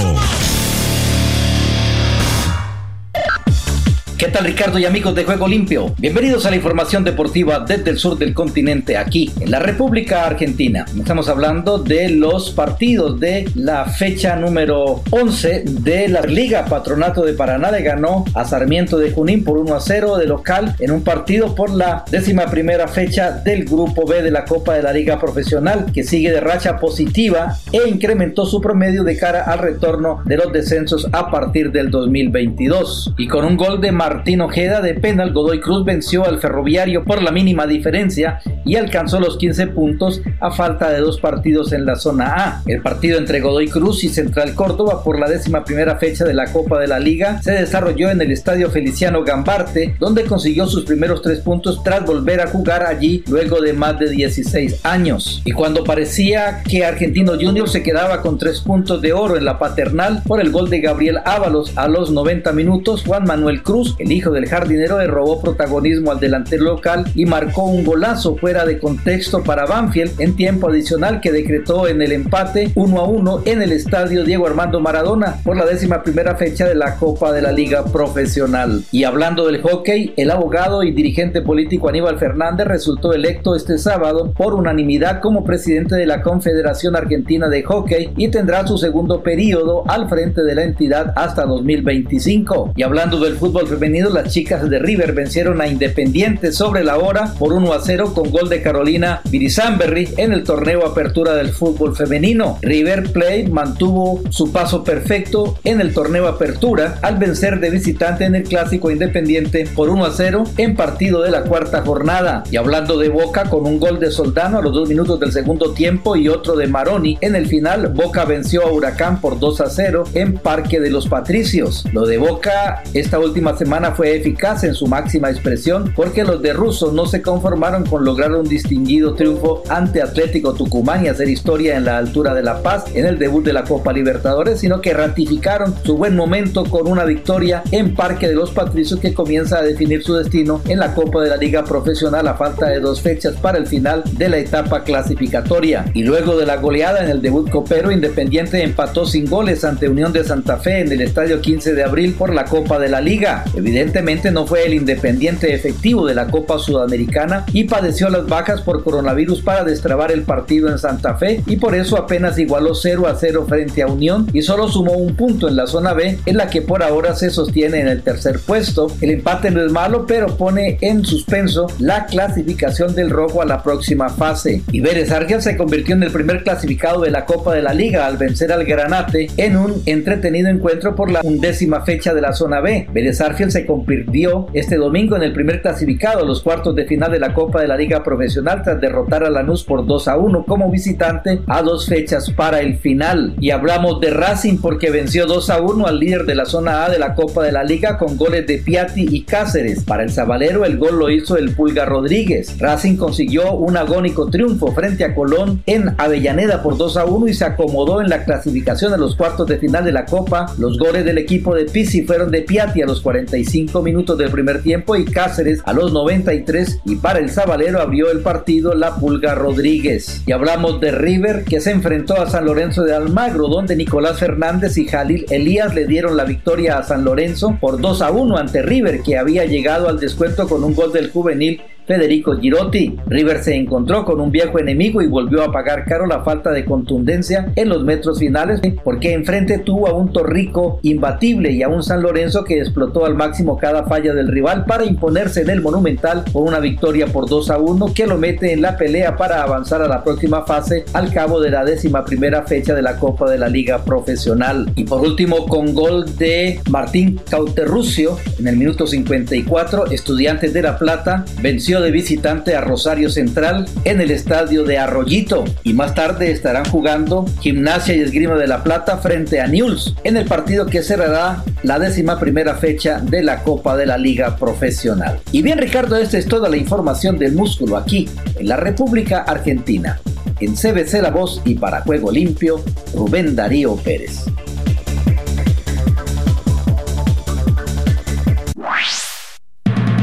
¿Qué 4.23 4.29
tal 4.29 4.45
Ricardo 4.45 4.79
y 4.79 4.85
amigos 4.85 5.13
de 5.15 5.25
Juego 5.25 5.49
Limpio? 5.49 5.93
Bienvenidos 5.97 6.45
a 6.45 6.49
la 6.49 6.55
información 6.55 7.03
deportiva 7.03 7.59
desde 7.59 7.89
el 7.89 7.97
sur 7.97 8.17
del 8.17 8.33
continente, 8.33 8.95
aquí 8.95 9.29
en 9.41 9.51
la 9.51 9.59
República 9.59 10.25
Argentina. 10.25 10.85
Estamos 10.97 11.27
hablando 11.27 11.77
de 11.77 12.07
los 12.07 12.51
partidos 12.51 13.19
de 13.19 13.49
la 13.53 13.83
fecha 13.83 14.37
número 14.37 15.03
11 15.11 15.65
de 15.65 16.07
la 16.07 16.21
Liga 16.21 16.63
Patronato 16.63 17.25
de 17.25 17.33
Paraná. 17.33 17.69
Le 17.69 17.81
ganó 17.81 18.23
a 18.33 18.45
Sarmiento 18.45 18.97
de 18.97 19.11
Junín 19.11 19.43
por 19.43 19.57
1 19.57 19.75
a 19.75 19.81
0 19.81 20.15
de 20.15 20.25
local 20.25 20.73
en 20.79 20.91
un 20.91 21.03
partido 21.03 21.53
por 21.53 21.71
la 21.71 22.05
décima 22.09 22.45
primera 22.45 22.87
fecha 22.87 23.29
del 23.29 23.65
Grupo 23.65 24.07
B 24.07 24.21
de 24.21 24.31
la 24.31 24.45
Copa 24.45 24.75
de 24.75 24.83
la 24.83 24.93
Liga 24.93 25.19
Profesional, 25.19 25.87
que 25.93 26.05
sigue 26.05 26.31
de 26.31 26.39
racha 26.39 26.77
positiva 26.77 27.57
e 27.73 27.89
incrementó 27.89 28.45
su 28.45 28.61
promedio 28.61 29.03
de 29.03 29.17
cara 29.17 29.43
al 29.43 29.59
retorno 29.59 30.21
de 30.23 30.37
los 30.37 30.53
descensos 30.53 31.09
a 31.11 31.29
partir 31.29 31.73
del 31.73 31.91
2022. 31.91 33.15
Y 33.17 33.27
con 33.27 33.43
un 33.43 33.57
gol 33.57 33.81
de 33.81 33.91
Mar 33.91 34.12
Martín 34.13 34.41
Ojeda 34.41 34.79
de 34.81 34.93
penal, 34.93 35.33
Godoy 35.33 35.59
Cruz 35.59 35.83
venció 35.83 36.23
al 36.23 36.39
Ferroviario 36.39 37.03
por 37.03 37.23
la 37.23 37.31
mínima 37.31 37.65
diferencia 37.65 38.39
y 38.63 38.75
alcanzó 38.75 39.19
los 39.19 39.37
15 39.37 39.67
puntos 39.67 40.21
a 40.39 40.51
falta 40.51 40.91
de 40.91 40.99
dos 40.99 41.19
partidos 41.19 41.73
en 41.73 41.87
la 41.87 41.95
zona 41.95 42.25
A. 42.27 42.61
El 42.67 42.83
partido 42.83 43.17
entre 43.17 43.41
Godoy 43.41 43.69
Cruz 43.69 44.03
y 44.03 44.09
Central 44.09 44.53
Córdoba 44.53 45.03
por 45.03 45.19
la 45.19 45.27
décima 45.27 45.65
primera 45.65 45.97
fecha 45.97 46.25
de 46.25 46.35
la 46.35 46.51
Copa 46.51 46.79
de 46.79 46.87
la 46.87 46.99
Liga 46.99 47.41
se 47.41 47.53
desarrolló 47.53 48.11
en 48.11 48.21
el 48.21 48.31
Estadio 48.31 48.69
Feliciano 48.69 49.23
Gambarte, 49.23 49.95
donde 49.99 50.25
consiguió 50.25 50.67
sus 50.67 50.85
primeros 50.85 51.23
tres 51.23 51.39
puntos 51.39 51.83
tras 51.83 52.05
volver 52.05 52.39
a 52.41 52.47
jugar 52.47 52.85
allí 52.85 53.23
luego 53.27 53.61
de 53.61 53.73
más 53.73 53.97
de 53.97 54.11
16 54.11 54.85
años. 54.85 55.41
Y 55.43 55.53
cuando 55.53 55.83
parecía 55.83 56.61
que 56.69 56.85
Argentino 56.85 57.31
Junior 57.31 57.67
se 57.67 57.81
quedaba 57.81 58.21
con 58.21 58.37
tres 58.37 58.61
puntos 58.61 59.01
de 59.01 59.11
oro 59.11 59.37
en 59.37 59.45
la 59.45 59.57
paternal 59.57 60.21
por 60.27 60.39
el 60.39 60.51
gol 60.51 60.69
de 60.69 60.81
Gabriel 60.81 61.17
Ábalos 61.25 61.75
a 61.75 61.87
los 61.87 62.11
90 62.11 62.51
minutos, 62.51 63.03
Juan 63.07 63.23
Manuel 63.23 63.63
Cruz 63.63 63.95
el 64.03 64.11
hijo 64.11 64.31
del 64.31 64.47
jardinero 64.47 64.99
le 64.99 65.07
robó 65.07 65.41
protagonismo 65.41 66.11
al 66.11 66.19
delantero 66.19 66.65
local 66.65 67.05
y 67.15 67.25
marcó 67.25 67.63
un 67.63 67.85
golazo 67.85 68.35
fuera 68.35 68.65
de 68.65 68.77
contexto 68.77 69.43
para 69.43 69.65
Banfield 69.65 70.19
en 70.19 70.35
tiempo 70.35 70.69
adicional 70.69 71.21
que 71.21 71.31
decretó 71.31 71.87
en 71.87 72.01
el 72.01 72.11
empate 72.11 72.71
1 72.75 72.99
a 72.99 73.07
1 73.07 73.43
en 73.45 73.61
el 73.61 73.71
estadio 73.71 74.25
Diego 74.25 74.45
Armando 74.45 74.81
Maradona 74.81 75.37
por 75.43 75.55
la 75.55 75.65
décima 75.65 76.03
primera 76.03 76.35
fecha 76.35 76.67
de 76.67 76.75
la 76.75 76.95
Copa 76.95 77.31
de 77.31 77.41
la 77.41 77.53
Liga 77.53 77.85
Profesional. 77.85 78.83
Y 78.91 79.05
hablando 79.05 79.47
del 79.47 79.61
hockey, 79.61 80.13
el 80.17 80.31
abogado 80.31 80.83
y 80.83 80.91
dirigente 80.91 81.41
político 81.41 81.87
Aníbal 81.87 82.19
Fernández 82.19 82.67
resultó 82.67 83.13
electo 83.13 83.55
este 83.55 83.77
sábado 83.77 84.33
por 84.35 84.53
unanimidad 84.53 85.21
como 85.21 85.45
presidente 85.45 85.95
de 85.95 86.05
la 86.05 86.21
Confederación 86.21 86.97
Argentina 86.97 87.47
de 87.47 87.63
Hockey 87.63 88.11
y 88.17 88.27
tendrá 88.27 88.67
su 88.67 88.77
segundo 88.77 89.23
periodo 89.23 89.83
al 89.87 90.09
frente 90.09 90.43
de 90.43 90.55
la 90.55 90.63
entidad 90.63 91.13
hasta 91.15 91.45
2025. 91.45 92.73
Y 92.75 92.83
hablando 92.83 93.19
del 93.21 93.37
fútbol 93.37 93.67
femenino, 93.67 93.92
las 94.01 94.33
chicas 94.33 94.67
de 94.69 94.79
River 94.79 95.13
vencieron 95.13 95.61
a 95.61 95.67
Independiente 95.67 96.51
sobre 96.51 96.83
la 96.83 96.97
hora 96.97 97.33
por 97.37 97.53
1 97.53 97.73
a 97.73 97.79
0 97.79 98.13
con 98.15 98.31
gol 98.31 98.49
de 98.49 98.61
Carolina 98.61 99.21
Virisamberry 99.29 100.15
en 100.17 100.33
el 100.33 100.43
torneo 100.43 100.85
Apertura 100.85 101.35
del 101.35 101.49
fútbol 101.49 101.95
femenino. 101.95 102.57
River 102.61 103.11
Plate 103.11 103.49
mantuvo 103.51 104.21
su 104.29 104.51
paso 104.51 104.83
perfecto 104.83 105.59
en 105.63 105.79
el 105.79 105.93
torneo 105.93 106.27
Apertura 106.27 106.97
al 107.03 107.17
vencer 107.17 107.59
de 107.59 107.69
visitante 107.69 108.25
en 108.25 108.33
el 108.33 108.43
clásico 108.43 108.89
Independiente 108.89 109.67
por 109.75 109.89
1 109.89 110.05
a 110.05 110.11
0 110.11 110.43
en 110.57 110.75
partido 110.75 111.21
de 111.21 111.29
la 111.29 111.43
cuarta 111.43 111.83
jornada. 111.83 112.43
Y 112.49 112.57
hablando 112.57 112.97
de 112.97 113.09
Boca 113.09 113.43
con 113.43 113.67
un 113.67 113.79
gol 113.79 113.99
de 113.99 114.09
Soldano 114.09 114.57
a 114.57 114.61
los 114.63 114.73
dos 114.73 114.89
minutos 114.89 115.19
del 115.19 115.31
segundo 115.31 115.71
tiempo 115.73 116.15
y 116.15 116.29
otro 116.29 116.55
de 116.55 116.65
Maroni 116.67 117.19
en 117.21 117.35
el 117.35 117.45
final, 117.45 117.89
Boca 117.89 118.25
venció 118.25 118.63
a 118.63 118.71
Huracán 118.71 119.21
por 119.21 119.39
2 119.39 119.61
a 119.61 119.69
0 119.69 120.03
en 120.15 120.33
Parque 120.33 120.79
de 120.79 120.89
los 120.89 121.07
Patricios. 121.07 121.85
Lo 121.93 122.07
de 122.07 122.17
Boca 122.17 122.81
esta 122.93 123.19
última 123.19 123.55
semana 123.55 123.82
fue 123.91 124.15
eficaz 124.15 124.63
en 124.63 124.73
su 124.73 124.87
máxima 124.87 125.29
expresión 125.29 125.93
porque 125.95 126.23
los 126.23 126.41
de 126.41 126.53
Russo 126.53 126.91
no 126.91 127.05
se 127.05 127.21
conformaron 127.21 127.85
con 127.85 128.05
lograr 128.05 128.31
un 128.31 128.47
distinguido 128.47 129.13
triunfo 129.13 129.63
ante 129.69 130.01
Atlético 130.01 130.53
Tucumán 130.53 131.05
y 131.05 131.09
hacer 131.09 131.29
historia 131.29 131.77
en 131.77 131.85
la 131.85 131.97
altura 131.97 132.33
de 132.33 132.43
La 132.43 132.61
Paz 132.61 132.85
en 132.93 133.05
el 133.05 133.19
debut 133.19 133.43
de 133.43 133.53
la 133.53 133.63
Copa 133.63 133.93
Libertadores, 133.93 134.59
sino 134.59 134.81
que 134.81 134.93
ratificaron 134.93 135.75
su 135.83 135.97
buen 135.97 136.15
momento 136.15 136.63
con 136.65 136.87
una 136.87 137.03
victoria 137.03 137.63
en 137.71 137.93
Parque 137.95 138.27
de 138.27 138.35
los 138.35 138.51
Patricios 138.51 138.99
que 138.99 139.13
comienza 139.13 139.59
a 139.59 139.63
definir 139.63 140.03
su 140.03 140.15
destino 140.15 140.61
en 140.67 140.79
la 140.79 140.93
Copa 140.93 141.21
de 141.21 141.29
la 141.29 141.37
Liga 141.37 141.63
Profesional 141.63 142.27
a 142.27 142.35
falta 142.35 142.67
de 142.67 142.79
dos 142.79 143.01
fechas 143.01 143.35
para 143.35 143.57
el 143.57 143.67
final 143.67 144.03
de 144.13 144.29
la 144.29 144.37
etapa 144.37 144.83
clasificatoria. 144.83 145.85
Y 145.93 146.03
luego 146.03 146.37
de 146.37 146.45
la 146.45 146.57
goleada 146.57 147.03
en 147.03 147.09
el 147.09 147.21
debut 147.21 147.49
copero, 147.49 147.91
Independiente 147.91 148.63
empató 148.63 149.05
sin 149.05 149.29
goles 149.29 149.63
ante 149.63 149.89
Unión 149.89 150.13
de 150.13 150.23
Santa 150.23 150.57
Fe 150.57 150.79
en 150.79 150.91
el 150.91 151.01
Estadio 151.01 151.41
15 151.41 151.73
de 151.73 151.83
abril 151.83 152.15
por 152.17 152.33
la 152.33 152.45
Copa 152.45 152.79
de 152.79 152.89
la 152.89 153.01
Liga. 153.01 153.43
Evidentemente 153.63 154.29
no 154.29 154.45
fue 154.45 154.65
el 154.65 154.73
independiente 154.73 155.53
efectivo 155.53 156.05
de 156.05 156.13
la 156.13 156.27
Copa 156.27 156.59
Sudamericana 156.59 157.45
y 157.53 157.63
padeció 157.63 158.09
las 158.09 158.27
bajas 158.27 158.59
por 158.59 158.83
coronavirus 158.83 159.41
para 159.41 159.63
destrabar 159.63 160.11
el 160.11 160.23
partido 160.23 160.67
en 160.67 160.77
Santa 160.77 161.15
Fe 161.15 161.41
y 161.45 161.55
por 161.55 161.73
eso 161.73 161.97
apenas 161.97 162.37
igualó 162.37 162.75
0 162.75 163.07
a 163.07 163.15
0 163.15 163.45
frente 163.47 163.81
a 163.81 163.87
Unión 163.87 164.27
y 164.33 164.41
solo 164.41 164.67
sumó 164.67 164.97
un 164.97 165.15
punto 165.15 165.47
en 165.47 165.55
la 165.55 165.65
zona 165.65 165.93
B 165.93 166.19
en 166.25 166.35
la 166.35 166.49
que 166.49 166.61
por 166.61 166.83
ahora 166.83 167.15
se 167.15 167.29
sostiene 167.29 167.79
en 167.79 167.87
el 167.87 168.01
tercer 168.01 168.41
puesto. 168.45 168.91
El 168.99 169.11
empate 169.11 169.49
no 169.49 169.63
es 169.65 169.71
malo 169.71 170.05
pero 170.05 170.35
pone 170.35 170.77
en 170.81 171.05
suspenso 171.05 171.67
la 171.79 172.05
clasificación 172.05 172.93
del 172.93 173.11
rojo 173.11 173.41
a 173.41 173.45
la 173.45 173.63
próxima 173.63 174.09
fase. 174.09 174.61
Iberes 174.73 175.09
Argel 175.09 175.41
se 175.41 175.55
convirtió 175.55 175.95
en 175.95 176.03
el 176.03 176.11
primer 176.11 176.43
clasificado 176.43 176.99
de 176.99 177.11
la 177.11 177.23
Copa 177.23 177.55
de 177.55 177.61
la 177.61 177.73
Liga 177.73 178.07
al 178.07 178.17
vencer 178.17 178.51
al 178.51 178.65
Granate 178.65 179.29
en 179.37 179.55
un 179.55 179.81
entretenido 179.85 180.49
encuentro 180.49 180.97
por 180.97 181.09
la 181.09 181.21
undécima 181.23 181.85
fecha 181.85 182.13
de 182.13 182.19
la 182.19 182.33
zona 182.33 182.59
B. 182.59 182.89
Vélez 182.91 183.21
se 183.53 183.67
convirtió 183.67 184.47
este 184.53 184.77
domingo 184.77 185.15
en 185.15 185.21
el 185.21 185.31
primer 185.31 185.61
clasificado 185.61 186.23
a 186.23 186.25
los 186.25 186.41
cuartos 186.41 186.75
de 186.75 186.85
final 186.85 187.11
de 187.11 187.19
la 187.19 187.35
Copa 187.35 187.61
de 187.61 187.67
la 187.67 187.77
Liga 187.77 188.03
Profesional 188.03 188.63
tras 188.63 188.81
derrotar 188.81 189.23
a 189.23 189.29
Lanús 189.29 189.63
por 189.63 189.85
2 189.85 190.07
a 190.07 190.17
1 190.17 190.45
como 190.45 190.71
visitante 190.71 191.41
a 191.45 191.61
dos 191.61 191.85
fechas 191.85 192.31
para 192.31 192.61
el 192.61 192.77
final. 192.77 193.35
Y 193.39 193.51
hablamos 193.51 194.01
de 194.01 194.09
Racing 194.09 194.57
porque 194.57 194.89
venció 194.89 195.27
2 195.27 195.51
a 195.51 195.61
1 195.61 195.85
al 195.85 195.99
líder 195.99 196.25
de 196.25 196.33
la 196.33 196.45
zona 196.45 196.85
A 196.85 196.89
de 196.89 196.97
la 196.97 197.13
Copa 197.13 197.43
de 197.43 197.51
la 197.51 197.63
Liga 197.63 197.99
con 197.99 198.17
goles 198.17 198.47
de 198.47 198.57
Piatti 198.57 199.05
y 199.11 199.21
Cáceres. 199.21 199.83
Para 199.83 200.01
el 200.01 200.11
Zabalero 200.11 200.65
el 200.65 200.79
gol 200.79 200.97
lo 200.97 201.11
hizo 201.11 201.37
el 201.37 201.55
Pulga 201.55 201.85
Rodríguez. 201.85 202.57
Racing 202.57 202.97
consiguió 202.97 203.53
un 203.53 203.77
agónico 203.77 204.31
triunfo 204.31 204.71
frente 204.71 205.03
a 205.03 205.13
Colón 205.13 205.61
en 205.67 205.93
Avellaneda 205.99 206.63
por 206.63 206.75
2 206.75 206.97
a 206.97 207.05
1 207.05 207.27
y 207.27 207.35
se 207.35 207.45
acomodó 207.45 208.01
en 208.01 208.09
la 208.09 208.25
clasificación 208.25 208.93
a 208.93 208.97
los 208.97 209.15
cuartos 209.15 209.47
de 209.47 209.59
final 209.59 209.85
de 209.85 209.91
la 209.91 210.05
Copa. 210.05 210.47
Los 210.57 210.79
goles 210.79 211.05
del 211.05 211.19
equipo 211.19 211.53
de 211.53 211.65
Pisi 211.65 212.01
fueron 212.01 212.31
de 212.31 212.41
Piatti 212.41 212.81
a 212.81 212.87
los 212.87 212.99
45 212.99 213.42
minutos 213.81 214.17
del 214.17 214.31
primer 214.31 214.61
tiempo 214.61 214.95
y 214.95 215.05
Cáceres 215.05 215.61
a 215.65 215.73
los 215.73 215.93
93 215.93 216.79
y 216.85 216.95
para 216.95 217.19
el 217.19 217.29
Zabalero 217.29 217.81
abrió 217.81 218.11
el 218.11 218.19
partido 218.19 218.73
la 218.73 218.95
Pulga 218.95 219.35
Rodríguez. 219.35 220.23
Y 220.25 220.31
hablamos 220.31 220.79
de 220.79 220.91
River 220.91 221.43
que 221.43 221.61
se 221.61 221.71
enfrentó 221.71 222.19
a 222.19 222.29
San 222.29 222.45
Lorenzo 222.45 222.83
de 222.83 222.95
Almagro 222.95 223.47
donde 223.47 223.75
Nicolás 223.75 224.19
Fernández 224.19 224.77
y 224.77 224.87
Jalil 224.87 225.25
Elías 225.29 225.73
le 225.75 225.85
dieron 225.85 226.17
la 226.17 226.25
victoria 226.25 226.77
a 226.77 226.83
San 226.83 227.03
Lorenzo 227.03 227.57
por 227.59 227.79
2 227.79 228.01
a 228.01 228.11
1 228.11 228.37
ante 228.37 228.61
River 228.61 229.01
que 229.01 229.17
había 229.17 229.45
llegado 229.45 229.89
al 229.89 229.99
descuento 229.99 230.47
con 230.47 230.63
un 230.63 230.73
gol 230.73 230.91
del 230.91 231.11
juvenil 231.11 231.61
Federico 231.85 232.37
Girotti. 232.39 232.97
River 233.07 233.43
se 233.43 233.55
encontró 233.55 234.05
con 234.05 234.19
un 234.19 234.31
viejo 234.31 234.59
enemigo 234.59 235.01
y 235.01 235.07
volvió 235.07 235.43
a 235.43 235.51
pagar 235.51 235.85
caro 235.85 236.05
la 236.05 236.23
falta 236.23 236.51
de 236.51 236.65
contundencia 236.65 237.51
en 237.55 237.69
los 237.69 237.83
metros 237.83 238.19
finales 238.19 238.61
porque 238.83 239.13
enfrente 239.13 239.59
tuvo 239.59 239.87
a 239.87 239.93
un 239.93 240.11
Torrico 240.11 240.79
imbatible 240.83 241.51
y 241.51 241.63
a 241.63 241.69
un 241.69 241.83
San 241.83 242.01
Lorenzo 242.01 242.43
que 242.43 242.59
explotó 242.59 243.05
al 243.05 243.15
máximo 243.15 243.57
cada 243.57 243.85
falla 243.85 244.13
del 244.13 244.27
rival 244.27 244.65
para 244.65 244.85
imponerse 244.85 245.41
en 245.41 245.49
el 245.49 245.61
Monumental 245.61 246.23
con 246.31 246.43
una 246.43 246.59
victoria 246.59 247.07
por 247.07 247.27
2 247.27 247.49
a 247.49 247.57
1 247.57 247.93
que 247.93 248.07
lo 248.07 248.17
mete 248.17 248.53
en 248.53 248.61
la 248.61 248.77
pelea 248.77 249.15
para 249.15 249.43
avanzar 249.43 249.81
a 249.81 249.87
la 249.87 250.03
próxima 250.03 250.43
fase 250.43 250.85
al 250.93 251.11
cabo 251.11 251.39
de 251.39 251.51
la 251.51 251.65
décima 251.65 252.05
primera 252.05 252.43
fecha 252.43 252.73
de 252.73 252.81
la 252.81 252.97
Copa 252.97 253.29
de 253.29 253.37
la 253.37 253.49
Liga 253.49 253.83
Profesional. 253.83 254.71
Y 254.75 254.83
por 254.83 255.01
último 255.01 255.47
con 255.47 255.73
gol 255.73 256.17
de 256.17 256.59
Martín 256.69 257.19
Cauterrucio 257.29 258.17
en 258.39 258.47
el 258.47 258.57
minuto 258.57 258.87
54, 258.87 259.87
Estudiantes 259.87 260.53
de 260.53 260.61
La 260.61 260.77
Plata 260.77 261.25
venció 261.41 261.72
de 261.81 261.91
visitante 261.91 262.55
a 262.55 262.61
Rosario 262.61 263.09
Central 263.09 263.65
en 263.83 264.01
el 264.01 264.11
estadio 264.11 264.63
de 264.63 264.77
Arroyito 264.77 265.43
y 265.63 265.73
más 265.73 265.95
tarde 265.95 266.31
estarán 266.31 266.65
jugando 266.65 267.25
Gimnasia 267.41 267.95
y 267.95 268.01
Esgrima 268.01 268.35
de 268.35 268.47
la 268.47 268.63
Plata 268.63 268.97
frente 268.97 269.39
a 269.41 269.47
Newell's 269.47 269.95
en 270.03 270.17
el 270.17 270.25
partido 270.25 270.65
que 270.65 270.83
cerrará 270.83 271.43
la 271.63 271.79
décima 271.79 272.19
primera 272.19 272.55
fecha 272.55 272.99
de 272.99 273.23
la 273.23 273.43
Copa 273.43 273.77
de 273.77 273.85
la 273.85 273.97
Liga 273.97 274.35
Profesional. 274.37 275.19
Y 275.31 275.41
bien 275.41 275.57
Ricardo, 275.57 275.97
esta 275.97 276.17
es 276.17 276.27
toda 276.27 276.49
la 276.49 276.57
información 276.57 277.17
del 277.17 277.33
músculo 277.33 277.77
aquí 277.77 278.09
en 278.37 278.47
la 278.47 278.57
República 278.57 279.19
Argentina. 279.19 279.99
En 280.39 280.55
CBC 280.55 281.01
La 281.01 281.11
Voz 281.11 281.41
y 281.45 281.55
para 281.55 281.81
Juego 281.81 282.11
Limpio, 282.11 282.61
Rubén 282.93 283.35
Darío 283.35 283.75
Pérez. 283.77 284.25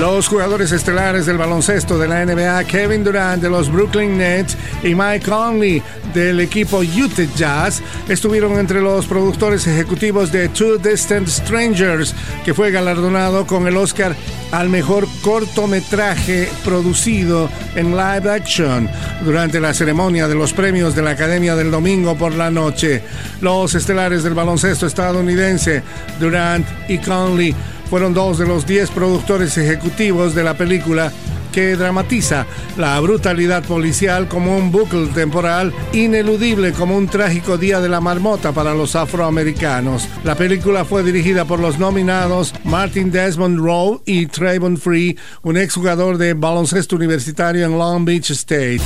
Los 0.00 0.26
jugadores 0.26 0.72
estelares 0.72 1.24
del 1.24 1.38
baloncesto 1.38 1.96
de 1.98 2.08
la 2.08 2.24
NBA, 2.26 2.64
Kevin 2.64 3.04
Durant 3.04 3.40
de 3.40 3.48
los 3.48 3.70
Brooklyn 3.70 4.18
Nets 4.18 4.56
y 4.82 4.94
Mike 4.94 5.24
Conley 5.24 5.82
del 6.12 6.40
equipo 6.40 6.80
Utah 6.80 7.22
Jazz, 7.36 7.80
estuvieron 8.08 8.58
entre 8.58 8.80
los 8.80 9.06
productores 9.06 9.66
ejecutivos 9.68 10.32
de 10.32 10.48
Two 10.48 10.78
Distant 10.78 11.28
Strangers, 11.28 12.12
que 12.44 12.54
fue 12.54 12.72
galardonado 12.72 13.46
con 13.46 13.68
el 13.68 13.76
Oscar 13.76 14.16
al 14.50 14.68
mejor 14.68 15.06
cortometraje 15.22 16.48
producido 16.64 17.48
en 17.76 17.92
live 17.92 18.30
action 18.30 18.88
durante 19.24 19.60
la 19.60 19.74
ceremonia 19.74 20.26
de 20.26 20.34
los 20.34 20.52
premios 20.52 20.94
de 20.94 21.02
la 21.02 21.10
Academia 21.10 21.54
del 21.54 21.70
domingo 21.70 22.16
por 22.16 22.34
la 22.34 22.50
noche. 22.50 23.02
Los 23.40 23.74
estelares 23.74 24.22
del 24.24 24.34
baloncesto 24.34 24.86
estadounidense, 24.86 25.82
Durant 26.18 26.66
y 26.88 26.98
Conley, 26.98 27.54
fueron 27.90 28.14
dos 28.14 28.38
de 28.38 28.46
los 28.46 28.66
diez 28.66 28.90
productores 28.90 29.56
ejecutivos 29.58 30.34
de 30.34 30.44
la 30.44 30.54
película 30.54 31.12
que 31.54 31.76
dramatiza 31.76 32.46
la 32.76 32.98
brutalidad 32.98 33.62
policial 33.62 34.26
como 34.26 34.58
un 34.58 34.72
bucle 34.72 35.06
temporal 35.14 35.72
ineludible 35.92 36.72
como 36.72 36.96
un 36.96 37.06
trágico 37.06 37.56
día 37.56 37.78
de 37.80 37.88
la 37.88 38.00
marmota 38.00 38.50
para 38.50 38.74
los 38.74 38.96
afroamericanos. 38.96 40.08
La 40.24 40.34
película 40.34 40.84
fue 40.84 41.04
dirigida 41.04 41.44
por 41.44 41.60
los 41.60 41.78
nominados 41.78 42.52
Martin 42.64 43.12
Desmond 43.12 43.60
Rowe 43.60 44.02
y 44.04 44.26
Trayvon 44.26 44.76
Free, 44.76 45.16
un 45.42 45.56
exjugador 45.56 46.18
de 46.18 46.34
baloncesto 46.34 46.96
universitario 46.96 47.64
en 47.64 47.78
Long 47.78 48.04
Beach 48.04 48.30
State. 48.30 48.80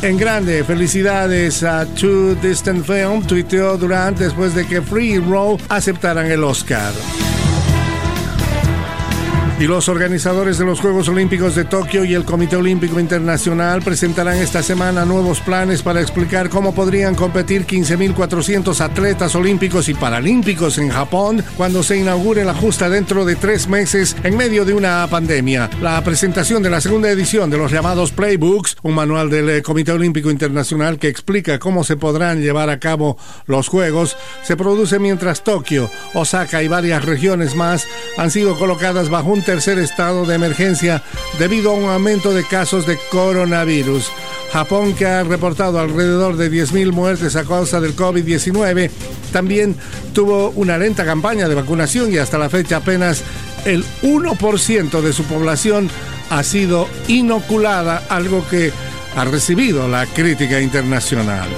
En 0.00 0.16
grande, 0.16 0.64
felicidades 0.64 1.62
a 1.62 1.84
Two 1.84 2.36
Distant 2.36 2.86
Film, 2.86 3.22
tuiteó 3.26 3.76
Durant 3.76 4.18
después 4.18 4.54
de 4.54 4.66
que 4.66 4.80
Free 4.80 5.16
y 5.16 5.18
Rowe 5.18 5.58
aceptaran 5.68 6.30
el 6.30 6.42
Oscar. 6.42 6.92
Y 9.56 9.68
los 9.68 9.88
organizadores 9.88 10.58
de 10.58 10.64
los 10.64 10.80
Juegos 10.80 11.08
Olímpicos 11.08 11.54
de 11.54 11.64
Tokio 11.64 12.04
y 12.04 12.12
el 12.12 12.24
Comité 12.24 12.56
Olímpico 12.56 12.98
Internacional 12.98 13.82
presentarán 13.82 14.38
esta 14.38 14.64
semana 14.64 15.04
nuevos 15.04 15.38
planes 15.38 15.80
para 15.80 16.00
explicar 16.00 16.48
cómo 16.48 16.74
podrían 16.74 17.14
competir 17.14 17.64
15.400 17.64 18.80
atletas 18.80 19.36
olímpicos 19.36 19.88
y 19.88 19.94
paralímpicos 19.94 20.78
en 20.78 20.90
Japón 20.90 21.44
cuando 21.56 21.84
se 21.84 21.96
inaugure 21.96 22.44
la 22.44 22.52
justa 22.52 22.88
dentro 22.90 23.24
de 23.24 23.36
tres 23.36 23.68
meses 23.68 24.16
en 24.24 24.36
medio 24.36 24.64
de 24.64 24.74
una 24.74 25.06
pandemia. 25.08 25.70
La 25.80 26.02
presentación 26.02 26.60
de 26.60 26.70
la 26.70 26.80
segunda 26.80 27.08
edición 27.08 27.48
de 27.48 27.58
los 27.58 27.70
llamados 27.70 28.10
Playbooks, 28.10 28.78
un 28.82 28.96
manual 28.96 29.30
del 29.30 29.48
eh, 29.50 29.62
Comité 29.62 29.92
Olímpico 29.92 30.32
Internacional 30.32 30.98
que 30.98 31.06
explica 31.06 31.60
cómo 31.60 31.84
se 31.84 31.96
podrán 31.96 32.42
llevar 32.42 32.70
a 32.70 32.80
cabo 32.80 33.18
los 33.46 33.68
Juegos, 33.68 34.16
se 34.42 34.56
produce 34.56 34.98
mientras 34.98 35.44
Tokio, 35.44 35.88
Osaka 36.12 36.60
y 36.60 36.66
varias 36.66 37.04
regiones 37.04 37.54
más 37.54 37.86
han 38.16 38.32
sido 38.32 38.58
colocadas 38.58 39.10
bajo 39.10 39.30
un 39.30 39.43
tercer 39.44 39.78
estado 39.78 40.24
de 40.24 40.34
emergencia 40.34 41.02
debido 41.38 41.70
a 41.70 41.74
un 41.74 41.88
aumento 41.88 42.32
de 42.32 42.44
casos 42.44 42.86
de 42.86 42.98
coronavirus. 43.10 44.10
Japón, 44.52 44.94
que 44.94 45.06
ha 45.06 45.22
reportado 45.24 45.78
alrededor 45.78 46.36
de 46.36 46.50
10.000 46.50 46.92
muertes 46.92 47.36
a 47.36 47.44
causa 47.44 47.80
del 47.80 47.96
COVID-19, 47.96 48.90
también 49.32 49.76
tuvo 50.12 50.50
una 50.50 50.78
lenta 50.78 51.04
campaña 51.04 51.48
de 51.48 51.54
vacunación 51.54 52.12
y 52.12 52.18
hasta 52.18 52.38
la 52.38 52.48
fecha 52.48 52.76
apenas 52.76 53.22
el 53.64 53.84
1% 54.02 55.00
de 55.00 55.12
su 55.12 55.24
población 55.24 55.90
ha 56.30 56.42
sido 56.42 56.88
inoculada, 57.08 58.04
algo 58.08 58.46
que 58.48 58.72
ha 59.16 59.24
recibido 59.24 59.88
la 59.88 60.06
crítica 60.06 60.60
internacional. 60.60 61.48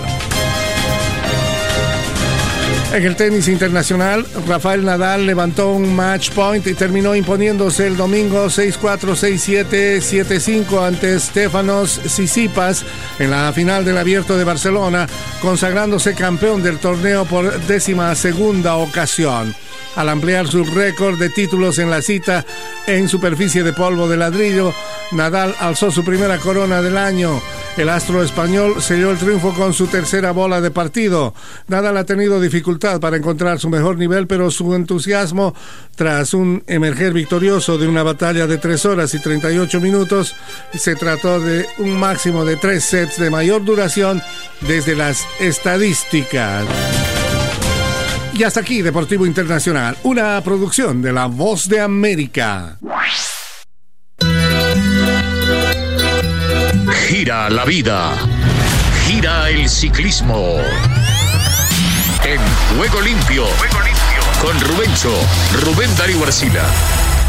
En 2.97 3.05
el 3.05 3.15
tenis 3.15 3.47
internacional, 3.49 4.25
Rafael 4.49 4.83
Nadal 4.83 5.27
levantó 5.27 5.71
un 5.73 5.95
match 5.95 6.31
point 6.31 6.67
y 6.67 6.73
terminó 6.73 7.15
imponiéndose 7.15 7.89
el 7.89 7.95
domingo 7.95 8.47
6-4, 8.47 9.69
6-7, 9.69 9.99
7-5 9.99 10.83
ante 10.83 11.21
Stefanos 11.21 12.01
Sisipas 12.07 12.87
en 13.19 13.33
la 13.33 13.53
final 13.53 13.85
del 13.85 13.99
Abierto 13.99 14.39
de 14.39 14.45
Barcelona, 14.45 15.07
consagrándose 15.43 16.15
campeón 16.15 16.63
del 16.63 16.79
torneo 16.79 17.27
por 17.27 17.61
décima 17.67 18.15
segunda 18.15 18.77
ocasión. 18.77 19.55
Al 19.97 20.09
ampliar 20.09 20.47
su 20.47 20.65
récord 20.65 21.19
de 21.19 21.31
títulos 21.31 21.79
en 21.79 21.91
la 21.91 22.03
cita 22.03 22.45
en 22.87 23.09
superficie 23.09 23.63
de 23.63 23.73
polvo 23.73 24.09
de 24.09 24.17
ladrillo. 24.17 24.73
Nadal 25.13 25.55
alzó 25.59 25.91
su 25.91 26.05
primera 26.05 26.39
corona 26.39 26.83
del 26.83 26.97
año. 26.97 27.41
El 27.77 27.89
astro 27.89 28.23
español 28.23 28.81
selló 28.81 29.11
el 29.11 29.19
triunfo 29.19 29.53
con 29.53 29.75
su 29.75 29.87
tercera 29.87 30.33
bola 30.33 30.61
de 30.61 30.71
partido. 30.71 31.35
Nadal 31.69 31.97
ha 31.97 32.05
tenido 32.05 32.41
dificultad 32.41 33.01
para 33.01 33.17
encontrar 33.17 33.59
su 33.59 33.69
mejor 33.69 33.99
nivel, 33.99 34.27
pero 34.27 34.51
su 34.51 34.75
entusiasmo 34.75 35.55
tras 35.97 36.35
un 36.35 36.63
emerger 36.67 37.13
victorioso 37.13 37.79
de 37.79 37.89
una 37.89 38.03
batalla 38.03 38.47
de 38.47 38.59
3 38.59 38.85
horas 38.87 39.15
y 39.15 39.21
38 39.21 39.81
minutos, 39.81 40.35
se 40.75 40.95
trató 40.95 41.41
de 41.41 41.67
un 41.79 41.99
máximo 41.99 42.45
de 42.45 42.57
tres 42.57 42.85
sets 42.85 43.19
de 43.19 43.31
mayor 43.31 43.65
duración 43.65 44.23
desde 44.61 44.95
las 44.95 45.27
estadísticas. 45.41 46.65
Y 48.39 48.45
hasta 48.45 48.61
aquí 48.61 48.83
Deportivo 48.83 49.25
Internacional, 49.25 49.97
una 50.03 50.39
producción 50.43 51.01
de 51.01 51.11
La 51.11 51.25
Voz 51.25 51.71
de 51.71 51.81
América. 51.81 52.77
Gira 57.09 57.49
la 57.49 57.65
vida. 57.65 58.13
Gira 59.07 59.49
el 59.49 59.67
ciclismo. 59.71 60.59
En 62.27 62.39
Juego 62.77 63.01
Limpio. 63.01 63.45
Con 64.43 64.61
Rubencho, 64.61 65.15
Rubén 65.65 65.89
Darío 65.97 66.23
Arcila. 66.23 66.67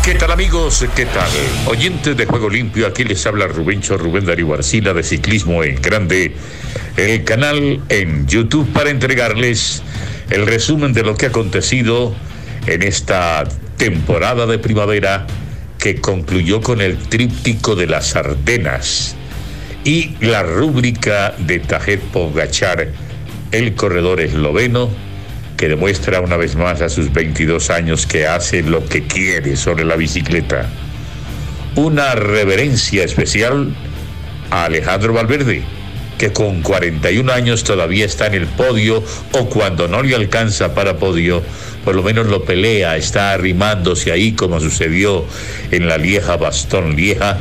¿Qué 0.04 0.16
tal 0.16 0.32
amigos? 0.32 0.86
¿Qué 0.94 1.06
tal? 1.06 1.30
Oyentes 1.68 2.18
de 2.18 2.26
Juego 2.26 2.50
Limpio, 2.50 2.86
aquí 2.86 3.06
les 3.06 3.26
habla 3.26 3.48
Rubencho 3.48 3.98
Rubén 3.98 4.26
Darío 4.26 4.54
Arcila 4.54 4.94
de 4.94 5.04
Ciclismo 5.04 5.64
en 5.64 5.82
Grande, 5.82 6.36
el 6.98 7.24
canal 7.24 7.82
en 7.88 8.28
YouTube 8.28 8.68
para 8.74 8.90
entregarles 8.90 9.84
el 10.30 10.46
resumen 10.46 10.94
de 10.94 11.04
lo 11.04 11.16
que 11.16 11.28
ha 11.28 11.30
acontecido 11.30 12.14
en 12.66 12.84
esta 12.84 13.46
temporada 13.78 14.46
de 14.46 14.60
primavera 14.60 15.26
que 15.78 16.02
concluyó 16.02 16.62
con 16.62 16.82
el 16.82 16.98
tríptico 16.98 17.76
de 17.76 17.88
las 17.88 18.16
Ardenas 18.16 19.16
y 19.84 20.16
la 20.20 20.44
rúbrica 20.44 21.34
de 21.38 21.60
Tajet 21.60 22.02
Pogachar, 22.02 22.90
el 23.52 23.76
corredor 23.76 24.20
esloveno, 24.20 24.90
que 25.56 25.70
demuestra 25.70 26.20
una 26.20 26.38
vez 26.38 26.56
más 26.56 26.82
a 26.82 26.90
sus 26.90 27.14
22 27.14 27.70
años 27.70 28.06
que 28.06 28.28
hace 28.28 28.64
lo 28.64 28.86
que 28.86 29.08
quiere 29.08 29.56
sobre 29.56 29.86
la 29.86 29.96
bicicleta. 29.96 30.70
Una 31.76 32.16
reverencia 32.16 33.04
especial 33.04 33.76
a 34.50 34.66
Alejandro 34.66 35.14
Valverde, 35.14 35.64
que 36.18 36.34
con 36.34 36.62
41 36.62 37.32
años 37.32 37.64
todavía 37.64 38.06
está 38.06 38.28
en 38.28 38.34
el 38.34 38.48
podio 38.48 39.04
o 39.32 39.50
cuando 39.50 39.88
no 39.88 40.02
le 40.02 40.16
alcanza 40.16 40.74
para 40.74 40.98
podio, 40.98 41.44
por 41.86 41.96
lo 41.96 42.04
menos 42.04 42.28
lo 42.28 42.44
pelea, 42.44 42.98
está 42.98 43.32
arrimándose 43.32 44.12
ahí 44.12 44.34
como 44.34 44.60
sucedió 44.60 45.26
en 45.72 45.88
la 45.88 45.98
Lieja 45.98 46.38
Bastón 46.38 46.96
Lieja, 46.96 47.38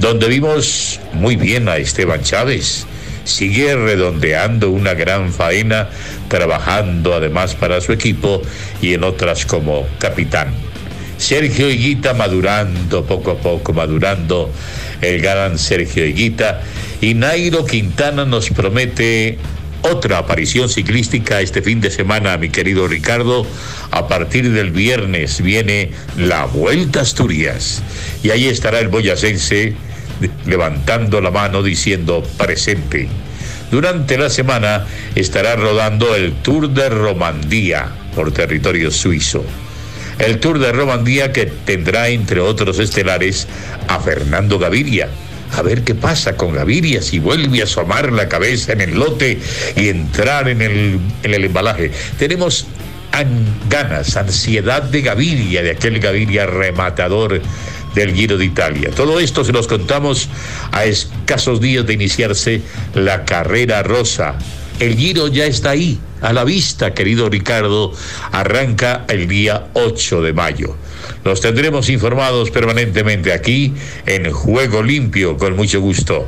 donde 0.00 0.28
vimos 0.28 1.00
muy 1.12 1.36
bien 1.36 1.68
a 1.68 1.76
Esteban 1.76 2.22
Chávez. 2.22 2.86
Sigue 3.24 3.76
redondeando 3.76 4.70
una 4.70 4.94
gran 4.94 5.32
faena, 5.32 5.90
trabajando 6.28 7.14
además 7.14 7.54
para 7.54 7.80
su 7.80 7.92
equipo 7.92 8.40
y 8.80 8.94
en 8.94 9.04
otras 9.04 9.44
como 9.44 9.86
capitán. 9.98 10.54
Sergio 11.18 11.68
Higuita 11.68 12.14
madurando 12.14 13.04
poco 13.04 13.32
a 13.32 13.36
poco, 13.36 13.74
madurando 13.74 14.50
el 15.02 15.20
gran 15.20 15.58
Sergio 15.58 16.06
Higuita. 16.06 16.62
Y 17.00 17.14
Nairo 17.14 17.64
Quintana 17.64 18.24
nos 18.24 18.50
promete 18.50 19.38
otra 19.82 20.18
aparición 20.18 20.68
ciclística 20.68 21.40
este 21.40 21.62
fin 21.62 21.80
de 21.80 21.90
semana, 21.90 22.36
mi 22.36 22.50
querido 22.50 22.86
Ricardo. 22.86 23.46
A 23.90 24.06
partir 24.06 24.50
del 24.52 24.70
viernes 24.70 25.40
viene 25.40 25.90
la 26.18 26.44
Vuelta 26.44 27.00
Asturias. 27.00 27.82
Y 28.22 28.30
ahí 28.30 28.46
estará 28.46 28.80
el 28.80 28.88
boyacense 28.88 29.74
levantando 30.44 31.20
la 31.20 31.30
mano 31.30 31.62
diciendo 31.62 32.22
presente. 32.36 33.08
Durante 33.70 34.18
la 34.18 34.28
semana 34.28 34.84
estará 35.14 35.56
rodando 35.56 36.14
el 36.14 36.34
Tour 36.42 36.68
de 36.68 36.88
Romandía 36.90 37.88
por 38.14 38.32
territorio 38.32 38.90
suizo. 38.90 39.44
El 40.18 40.38
Tour 40.38 40.58
de 40.58 40.72
Romandía 40.72 41.32
que 41.32 41.46
tendrá 41.46 42.08
entre 42.08 42.40
otros 42.40 42.78
estelares 42.78 43.48
a 43.88 43.98
Fernando 44.00 44.58
Gaviria. 44.58 45.08
A 45.52 45.62
ver 45.62 45.82
qué 45.82 45.94
pasa 45.94 46.36
con 46.36 46.54
Gaviria 46.54 47.02
si 47.02 47.18
vuelve 47.18 47.60
a 47.60 47.64
asomar 47.64 48.12
la 48.12 48.28
cabeza 48.28 48.72
en 48.72 48.80
el 48.80 48.98
lote 48.98 49.38
y 49.76 49.88
entrar 49.88 50.48
en 50.48 50.62
el, 50.62 51.00
en 51.22 51.34
el 51.34 51.44
embalaje. 51.44 51.90
Tenemos 52.18 52.66
ganas, 53.68 54.16
ansiedad 54.16 54.82
de 54.82 55.02
Gaviria, 55.02 55.62
de 55.62 55.72
aquel 55.72 55.98
Gaviria 55.98 56.46
rematador 56.46 57.40
del 57.94 58.14
Giro 58.14 58.38
de 58.38 58.44
Italia. 58.44 58.90
Todo 58.94 59.18
esto 59.18 59.44
se 59.44 59.52
los 59.52 59.66
contamos 59.66 60.28
a 60.72 60.84
escasos 60.84 61.60
días 61.60 61.86
de 61.86 61.94
iniciarse 61.94 62.62
la 62.94 63.24
carrera 63.24 63.82
rosa. 63.82 64.36
El 64.80 64.96
Giro 64.96 65.28
ya 65.28 65.44
está 65.44 65.70
ahí, 65.70 65.98
a 66.22 66.32
la 66.32 66.42
vista, 66.42 66.94
querido 66.94 67.28
Ricardo. 67.28 67.92
Arranca 68.32 69.04
el 69.10 69.28
día 69.28 69.66
8 69.74 70.22
de 70.22 70.32
mayo. 70.32 70.74
Los 71.22 71.42
tendremos 71.42 71.90
informados 71.90 72.50
permanentemente 72.50 73.34
aquí 73.34 73.74
en 74.06 74.32
Juego 74.32 74.82
Limpio, 74.82 75.36
con 75.36 75.54
mucho 75.54 75.82
gusto. 75.82 76.26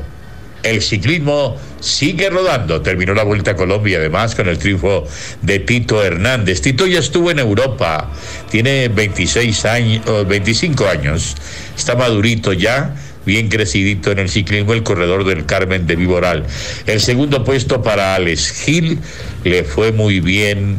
El 0.63 0.83
ciclismo 0.83 1.57
sigue 1.81 2.29
rodando. 2.29 2.83
Terminó 2.83 3.15
la 3.15 3.23
Vuelta 3.23 3.53
a 3.53 3.57
Colombia, 3.57 3.97
además, 3.97 4.35
con 4.35 4.47
el 4.47 4.59
triunfo 4.59 5.05
de 5.41 5.59
Tito 5.61 6.05
Hernández. 6.05 6.61
Tito 6.61 6.87
ya 6.87 6.99
estuvo 6.99 7.31
en 7.31 7.39
Europa, 7.39 8.13
tiene 8.51 8.89
26 8.89 9.65
años, 9.65 10.29
25 10.29 10.87
años, 10.89 11.37
está 11.75 11.97
madurito 11.97 12.53
ya, 12.53 12.95
bien 13.25 13.49
crecidito 13.49 14.11
en 14.11 14.19
el 14.19 14.29
ciclismo, 14.29 14.73
el 14.73 14.83
corredor 14.83 15.25
del 15.25 15.47
Carmen 15.47 15.87
de 15.87 15.97
Viboral. 15.97 16.45
El 16.87 17.01
segundo 17.01 17.45
puesto 17.45 17.83
para 17.83 18.15
Alex 18.15 18.53
Gil 18.65 18.99
le 19.45 19.65
fue 19.65 19.93
muy 19.93 20.21
bien 20.21 20.79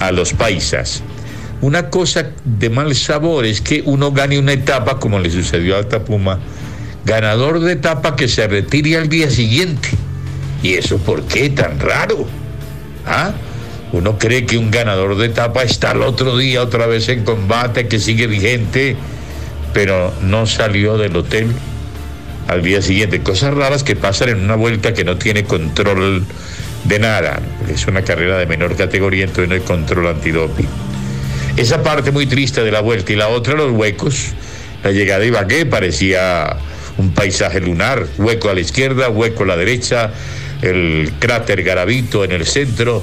a 0.00 0.12
los 0.12 0.32
paisas. 0.32 1.02
Una 1.60 1.88
cosa 1.88 2.30
de 2.44 2.68
mal 2.68 2.94
sabor 2.94 3.46
es 3.46 3.60
que 3.60 3.82
uno 3.86 4.12
gane 4.12 4.38
una 4.38 4.52
etapa, 4.52 4.98
como 4.98 5.18
le 5.18 5.30
sucedió 5.30 5.76
a 5.76 5.78
Altapuma, 5.78 6.40
ganador 7.04 7.60
de 7.60 7.72
etapa 7.72 8.16
que 8.16 8.28
se 8.28 8.46
retire 8.46 8.96
al 8.96 9.08
día 9.08 9.30
siguiente. 9.30 9.88
¿Y 10.62 10.74
eso 10.74 10.98
por 10.98 11.22
qué 11.24 11.50
tan 11.50 11.78
raro? 11.78 12.26
¿Ah? 13.06 13.32
Uno 13.92 14.18
cree 14.18 14.44
que 14.44 14.58
un 14.58 14.70
ganador 14.70 15.16
de 15.16 15.26
etapa 15.26 15.62
está 15.62 15.92
el 15.92 16.02
otro 16.02 16.36
día 16.36 16.62
otra 16.62 16.86
vez 16.86 17.08
en 17.08 17.24
combate, 17.24 17.86
que 17.86 18.00
sigue 18.00 18.26
vigente, 18.26 18.96
pero 19.72 20.12
no 20.22 20.46
salió 20.46 20.98
del 20.98 21.16
hotel 21.16 21.46
al 22.48 22.62
día 22.62 22.82
siguiente. 22.82 23.20
Cosas 23.20 23.54
raras 23.54 23.82
que 23.82 23.96
pasan 23.96 24.30
en 24.30 24.44
una 24.44 24.56
vuelta 24.56 24.94
que 24.94 25.04
no 25.04 25.16
tiene 25.16 25.44
control 25.44 26.24
de 26.84 26.98
nada. 26.98 27.40
Es 27.68 27.86
una 27.86 28.02
carrera 28.02 28.38
de 28.38 28.46
menor 28.46 28.76
categoría, 28.76 29.24
entonces 29.24 29.48
no 29.48 29.54
hay 29.54 29.60
control 29.60 30.08
antidoping. 30.08 30.68
Esa 31.56 31.82
parte 31.82 32.10
muy 32.10 32.26
triste 32.26 32.62
de 32.62 32.72
la 32.72 32.80
vuelta 32.80 33.12
y 33.12 33.16
la 33.16 33.28
otra, 33.28 33.54
los 33.54 33.72
huecos. 33.72 34.32
La 34.82 34.90
llegada 34.90 35.20
de 35.20 35.28
Ibagué 35.28 35.66
parecía 35.66 36.56
un 36.98 37.12
paisaje 37.14 37.60
lunar, 37.60 38.06
hueco 38.18 38.50
a 38.50 38.54
la 38.54 38.60
izquierda, 38.60 39.08
hueco 39.08 39.44
a 39.44 39.46
la 39.46 39.56
derecha, 39.56 40.12
el 40.62 41.12
cráter 41.18 41.62
Garavito 41.62 42.24
en 42.24 42.32
el 42.32 42.44
centro. 42.44 43.02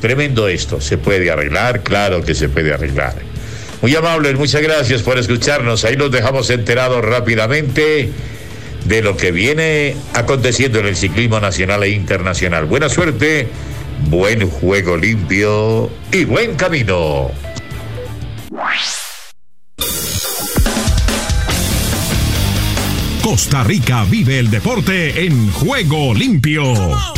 Tremendo 0.00 0.48
esto, 0.48 0.80
se 0.80 0.96
puede 0.96 1.30
arreglar, 1.30 1.82
claro 1.82 2.22
que 2.22 2.34
se 2.34 2.48
puede 2.48 2.72
arreglar. 2.72 3.16
Muy 3.82 3.94
amables, 3.94 4.36
muchas 4.36 4.62
gracias 4.62 5.02
por 5.02 5.18
escucharnos. 5.18 5.84
Ahí 5.84 5.96
nos 5.96 6.10
dejamos 6.10 6.50
enterados 6.50 7.04
rápidamente 7.04 8.10
de 8.88 9.02
lo 9.02 9.16
que 9.16 9.30
viene 9.30 9.94
aconteciendo 10.14 10.80
en 10.80 10.86
el 10.86 10.96
ciclismo 10.96 11.38
nacional 11.40 11.82
e 11.82 11.90
internacional. 11.90 12.64
Buena 12.64 12.88
suerte, 12.88 13.48
buen 14.08 14.48
juego 14.48 14.96
limpio 14.96 15.90
y 16.10 16.24
buen 16.24 16.56
camino. 16.56 17.30
Costa 23.22 23.62
Rica 23.62 24.04
vive 24.08 24.38
el 24.38 24.50
deporte 24.50 25.26
en 25.26 25.52
juego 25.52 26.14
limpio. 26.14 27.17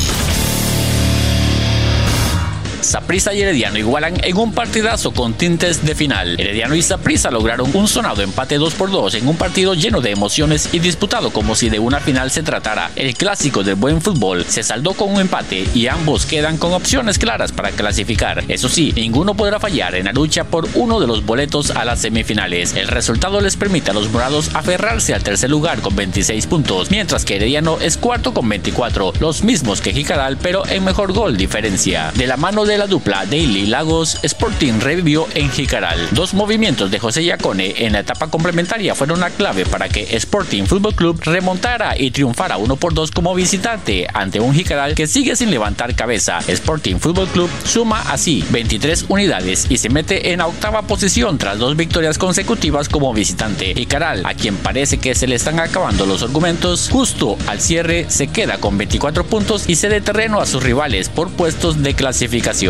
Saprissa 2.91 3.33
y 3.33 3.41
Herediano 3.41 3.79
igualan 3.79 4.15
en 4.25 4.37
un 4.37 4.53
partidazo 4.53 5.13
con 5.13 5.35
tintes 5.35 5.87
de 5.87 5.95
final. 5.95 6.35
Herediano 6.41 6.75
y 6.75 6.83
Saprissa 6.83 7.31
lograron 7.31 7.71
un 7.73 7.87
sonado 7.87 8.21
empate 8.21 8.59
2 8.59 8.75
por 8.75 8.91
2 8.91 9.15
en 9.15 9.29
un 9.29 9.37
partido 9.37 9.75
lleno 9.75 10.01
de 10.01 10.11
emociones 10.11 10.69
y 10.73 10.81
disputado 10.81 11.31
como 11.31 11.55
si 11.55 11.71
de 11.71 11.79
una 11.79 12.01
final 12.01 12.33
se 12.33 12.43
tratara. 12.43 12.91
El 12.97 13.15
clásico 13.15 13.63
del 13.63 13.77
buen 13.77 14.01
fútbol 14.03 14.45
se 14.45 14.65
saldó 14.65 14.95
con 14.95 15.13
un 15.13 15.21
empate 15.21 15.69
y 15.73 15.87
ambos 15.87 16.27
quedan 16.27 16.57
con 16.57 16.73
opciones 16.73 17.21
claras 17.21 17.53
para 17.53 17.71
clasificar. 17.71 18.43
Eso 18.49 18.69
sí, 18.69 18.93
ninguno 18.97 19.35
podrá 19.35 19.61
fallar 19.61 19.95
en 19.95 20.07
la 20.07 20.13
lucha 20.13 20.43
por 20.43 20.67
uno 20.75 20.99
de 20.99 21.07
los 21.07 21.25
boletos 21.25 21.71
a 21.71 21.85
las 21.85 22.01
semifinales. 22.01 22.75
El 22.75 22.89
resultado 22.89 23.41
les 23.41 23.55
permite 23.55 23.93
a 23.93 23.95
los 23.95 24.11
morados 24.11 24.51
aferrarse 24.53 25.15
al 25.15 25.23
tercer 25.23 25.49
lugar 25.49 25.81
con 25.81 25.95
26 25.95 26.45
puntos, 26.49 26.91
mientras 26.91 27.25
que 27.25 27.37
Herediano 27.37 27.79
es 27.79 27.97
cuarto 27.97 28.35
con 28.35 28.49
24, 28.49 29.13
los 29.21 29.45
mismos 29.45 29.81
que 29.81 29.93
Jicaral, 29.93 30.39
pero 30.39 30.67
en 30.67 30.85
mejor 30.85 31.13
gol 31.13 31.37
diferencia. 31.37 32.11
De 32.17 32.27
la 32.27 32.37
mano 32.37 32.65
de 32.65 32.80
la 32.81 32.87
dupla 32.87 33.27
Daily 33.27 33.67
Lagos 33.67 34.19
Sporting 34.23 34.81
revivió 34.81 35.27
en 35.35 35.51
Jicaral. 35.51 35.99
Dos 36.13 36.33
movimientos 36.33 36.91
de 36.91 36.99
José 36.99 37.23
Yacone 37.23 37.85
en 37.85 37.93
la 37.93 38.01
etapa 38.01 38.29
complementaria 38.29 38.95
fueron 38.95 39.21
la 39.21 39.29
clave 39.29 39.67
para 39.67 39.91
que 39.91 40.17
Sporting 40.17 40.65
Football 40.65 40.95
Club 40.95 41.21
remontara 41.23 41.99
y 41.99 42.11
triunfara 42.11 42.57
1 42.57 42.77
por 42.77 42.95
2 42.95 43.11
como 43.11 43.35
visitante 43.35 44.07
ante 44.15 44.41
un 44.41 44.55
Jicaral 44.55 44.95
que 44.95 45.07
sigue 45.07 45.37
sin 45.37 45.51
levantar 45.51 45.95
cabeza. 45.95 46.39
Sporting 46.49 46.97
Football 46.97 47.29
Club 47.29 47.51
suma 47.67 48.01
así 48.11 48.43
23 48.49 49.05
unidades 49.11 49.67
y 49.69 49.77
se 49.77 49.91
mete 49.91 50.33
en 50.33 50.39
la 50.39 50.47
octava 50.47 50.81
posición 50.81 51.37
tras 51.37 51.59
dos 51.59 51.77
victorias 51.77 52.17
consecutivas 52.17 52.89
como 52.89 53.13
visitante. 53.13 53.75
Jicaral, 53.75 54.25
a 54.25 54.33
quien 54.33 54.57
parece 54.57 54.97
que 54.97 55.15
se 55.15 55.27
le 55.27 55.35
están 55.35 55.61
acabando 55.61 56.07
los 56.07 56.23
argumentos, 56.23 56.89
justo 56.91 57.37
al 57.47 57.61
cierre 57.61 58.07
se 58.09 58.29
queda 58.29 58.57
con 58.57 58.79
24 58.79 59.27
puntos 59.27 59.69
y 59.69 59.77
cede 59.77 60.01
terreno 60.01 60.41
a 60.41 60.47
sus 60.47 60.63
rivales 60.63 61.11
por 61.11 61.29
puestos 61.31 61.83
de 61.83 61.93
clasificación. 61.93 62.70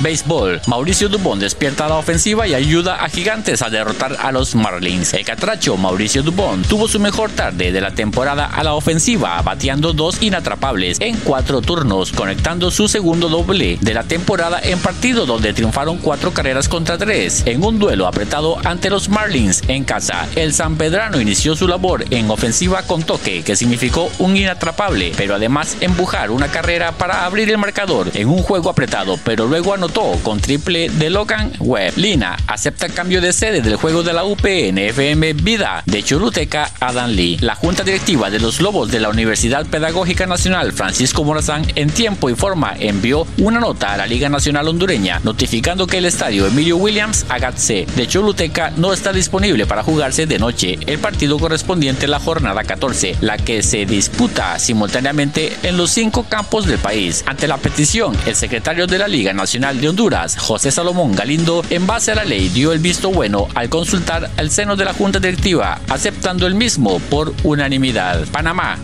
Béisbol. 0.00 0.62
Mauricio 0.66 1.10
Dubón 1.10 1.38
despierta 1.38 1.86
la 1.86 1.96
ofensiva 1.96 2.48
y 2.48 2.54
ayuda 2.54 3.04
a 3.04 3.08
Gigantes 3.10 3.60
a 3.60 3.68
derrotar 3.68 4.16
a 4.18 4.32
los 4.32 4.54
Marlins. 4.54 5.12
El 5.12 5.26
catracho 5.26 5.76
Mauricio 5.76 6.22
Dubón 6.22 6.62
tuvo 6.62 6.88
su 6.88 6.98
mejor 6.98 7.30
tarde 7.30 7.70
de 7.70 7.80
la 7.82 7.90
temporada 7.90 8.46
a 8.46 8.64
la 8.64 8.72
ofensiva, 8.72 9.40
bateando 9.42 9.92
dos 9.92 10.22
inatrapables 10.22 10.98
en 11.00 11.16
cuatro 11.16 11.60
turnos, 11.60 12.12
conectando 12.12 12.70
su 12.70 12.88
segundo 12.88 13.28
doble 13.28 13.76
de 13.80 13.94
la 13.94 14.04
temporada 14.04 14.58
en 14.62 14.78
partido 14.78 15.26
donde 15.26 15.52
triunfaron 15.52 15.98
cuatro 15.98 16.32
carreras 16.32 16.68
contra 16.68 16.96
tres. 16.96 17.42
En 17.44 17.62
un 17.62 17.78
duelo 17.78 18.06
apretado 18.06 18.56
ante 18.64 18.88
los 18.88 19.10
Marlins 19.10 19.62
en 19.68 19.84
casa, 19.84 20.26
el 20.34 20.54
San 20.54 20.76
Pedrano 20.76 21.20
inició 21.20 21.54
su 21.54 21.68
labor 21.68 22.06
en 22.10 22.30
ofensiva 22.30 22.82
con 22.84 23.02
toque, 23.02 23.42
que 23.42 23.54
significó 23.54 24.10
un 24.18 24.34
inatrapable, 24.36 25.12
pero 25.16 25.34
además 25.34 25.76
empujar 25.82 26.30
una 26.30 26.48
carrera 26.48 26.92
para 26.92 27.26
abrir 27.26 27.50
el 27.50 27.58
marcador 27.58 28.10
en 28.14 28.28
un 28.28 28.42
juego 28.42 28.70
apretado, 28.70 29.18
pero 29.24 29.46
luego 29.46 29.74
anotó 29.74 29.89
con 30.22 30.40
triple 30.40 30.88
de 30.88 31.10
Logan 31.10 31.52
Webb. 31.58 31.96
Lina 31.96 32.36
acepta 32.46 32.88
cambio 32.88 33.20
de 33.20 33.32
sede 33.32 33.60
del 33.60 33.74
juego 33.76 34.04
de 34.04 34.12
la 34.12 34.24
UPN 34.24 34.78
FM 34.78 35.32
Vida 35.32 35.82
de 35.84 36.02
Choluteca 36.02 36.70
a 36.78 36.92
Dan 36.92 37.16
Lee. 37.16 37.38
La 37.40 37.56
junta 37.56 37.82
directiva 37.82 38.30
de 38.30 38.38
los 38.38 38.60
Lobos 38.60 38.90
de 38.90 39.00
la 39.00 39.08
Universidad 39.08 39.66
Pedagógica 39.66 40.26
Nacional 40.26 40.72
Francisco 40.72 41.24
Morazán 41.24 41.66
en 41.74 41.90
tiempo 41.90 42.30
y 42.30 42.36
forma 42.36 42.74
envió 42.78 43.26
una 43.38 43.58
nota 43.58 43.92
a 43.92 43.96
la 43.96 44.06
Liga 44.06 44.28
Nacional 44.28 44.68
Hondureña 44.68 45.20
notificando 45.24 45.88
que 45.88 45.98
el 45.98 46.04
estadio 46.04 46.46
Emilio 46.46 46.76
Williams 46.76 47.26
Agatse 47.28 47.86
de 47.96 48.06
Choluteca 48.06 48.72
no 48.76 48.92
está 48.92 49.12
disponible 49.12 49.66
para 49.66 49.82
jugarse 49.82 50.26
de 50.26 50.38
noche 50.38 50.78
el 50.86 51.00
partido 51.00 51.38
correspondiente 51.38 52.06
a 52.06 52.10
la 52.10 52.20
jornada 52.20 52.62
14, 52.62 53.16
la 53.22 53.36
que 53.38 53.62
se 53.64 53.86
disputa 53.86 54.58
simultáneamente 54.60 55.56
en 55.64 55.76
los 55.76 55.90
cinco 55.90 56.26
campos 56.28 56.66
del 56.66 56.78
país. 56.78 57.24
Ante 57.26 57.48
la 57.48 57.56
petición, 57.56 58.16
el 58.26 58.36
secretario 58.36 58.86
de 58.86 58.98
la 58.98 59.08
Liga 59.08 59.32
Nacional 59.32 59.79
de 59.80 59.88
Honduras, 59.88 60.36
José 60.36 60.70
Salomón 60.70 61.14
Galindo, 61.14 61.64
en 61.70 61.86
base 61.86 62.12
a 62.12 62.14
la 62.14 62.24
ley 62.24 62.48
dio 62.48 62.72
el 62.72 62.78
visto 62.78 63.10
bueno 63.10 63.48
al 63.54 63.68
consultar 63.68 64.30
el 64.36 64.50
seno 64.50 64.76
de 64.76 64.84
la 64.84 64.92
Junta 64.92 65.18
Directiva, 65.18 65.80
aceptando 65.88 66.46
el 66.46 66.54
mismo 66.54 66.98
por 67.10 67.34
unanimidad. 67.42 68.26
Panamá. 68.28 68.78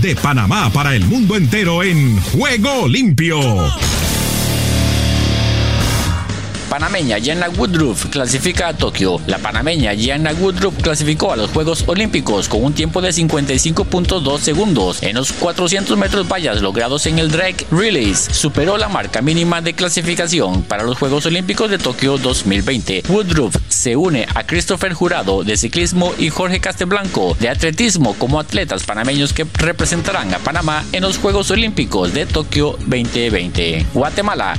De 0.00 0.16
Panamá 0.16 0.70
para 0.72 0.94
el 0.94 1.04
mundo 1.04 1.36
entero 1.36 1.82
en 1.82 2.20
Juego 2.22 2.88
Limpio 2.88 3.38
panameña 6.68 7.16
Jana 7.22 7.48
Woodruff 7.48 8.06
clasifica 8.06 8.68
a 8.68 8.74
Tokio. 8.74 9.20
La 9.26 9.38
panameña 9.38 9.92
Jana 9.98 10.32
Woodruff 10.32 10.82
clasificó 10.82 11.32
a 11.32 11.36
los 11.36 11.50
Juegos 11.50 11.84
Olímpicos 11.86 12.48
con 12.48 12.62
un 12.62 12.74
tiempo 12.74 13.00
de 13.00 13.10
55.2 13.10 14.38
segundos 14.38 15.02
en 15.02 15.16
los 15.16 15.32
400 15.32 15.96
metros 15.96 16.28
vallas 16.28 16.60
logrados 16.60 17.06
en 17.06 17.18
el 17.18 17.30
Drake 17.30 17.66
Relays. 17.70 18.18
Superó 18.18 18.76
la 18.76 18.88
marca 18.88 19.22
mínima 19.22 19.60
de 19.60 19.72
clasificación 19.72 20.62
para 20.62 20.84
los 20.84 20.98
Juegos 20.98 21.26
Olímpicos 21.26 21.70
de 21.70 21.78
Tokio 21.78 22.18
2020. 22.18 23.04
Woodruff 23.08 23.56
se 23.68 23.96
une 23.96 24.26
a 24.34 24.46
Christopher 24.46 24.92
Jurado 24.92 25.44
de 25.44 25.56
ciclismo 25.56 26.12
y 26.18 26.28
Jorge 26.28 26.60
Casteblanco 26.60 27.36
de 27.40 27.48
atletismo 27.48 28.14
como 28.14 28.40
atletas 28.40 28.84
panameños 28.84 29.32
que 29.32 29.46
representarán 29.54 30.34
a 30.34 30.38
Panamá 30.38 30.84
en 30.92 31.02
los 31.02 31.18
Juegos 31.18 31.50
Olímpicos 31.50 32.12
de 32.12 32.26
Tokio 32.26 32.76
2020. 32.86 33.86
Guatemala. 33.94 34.58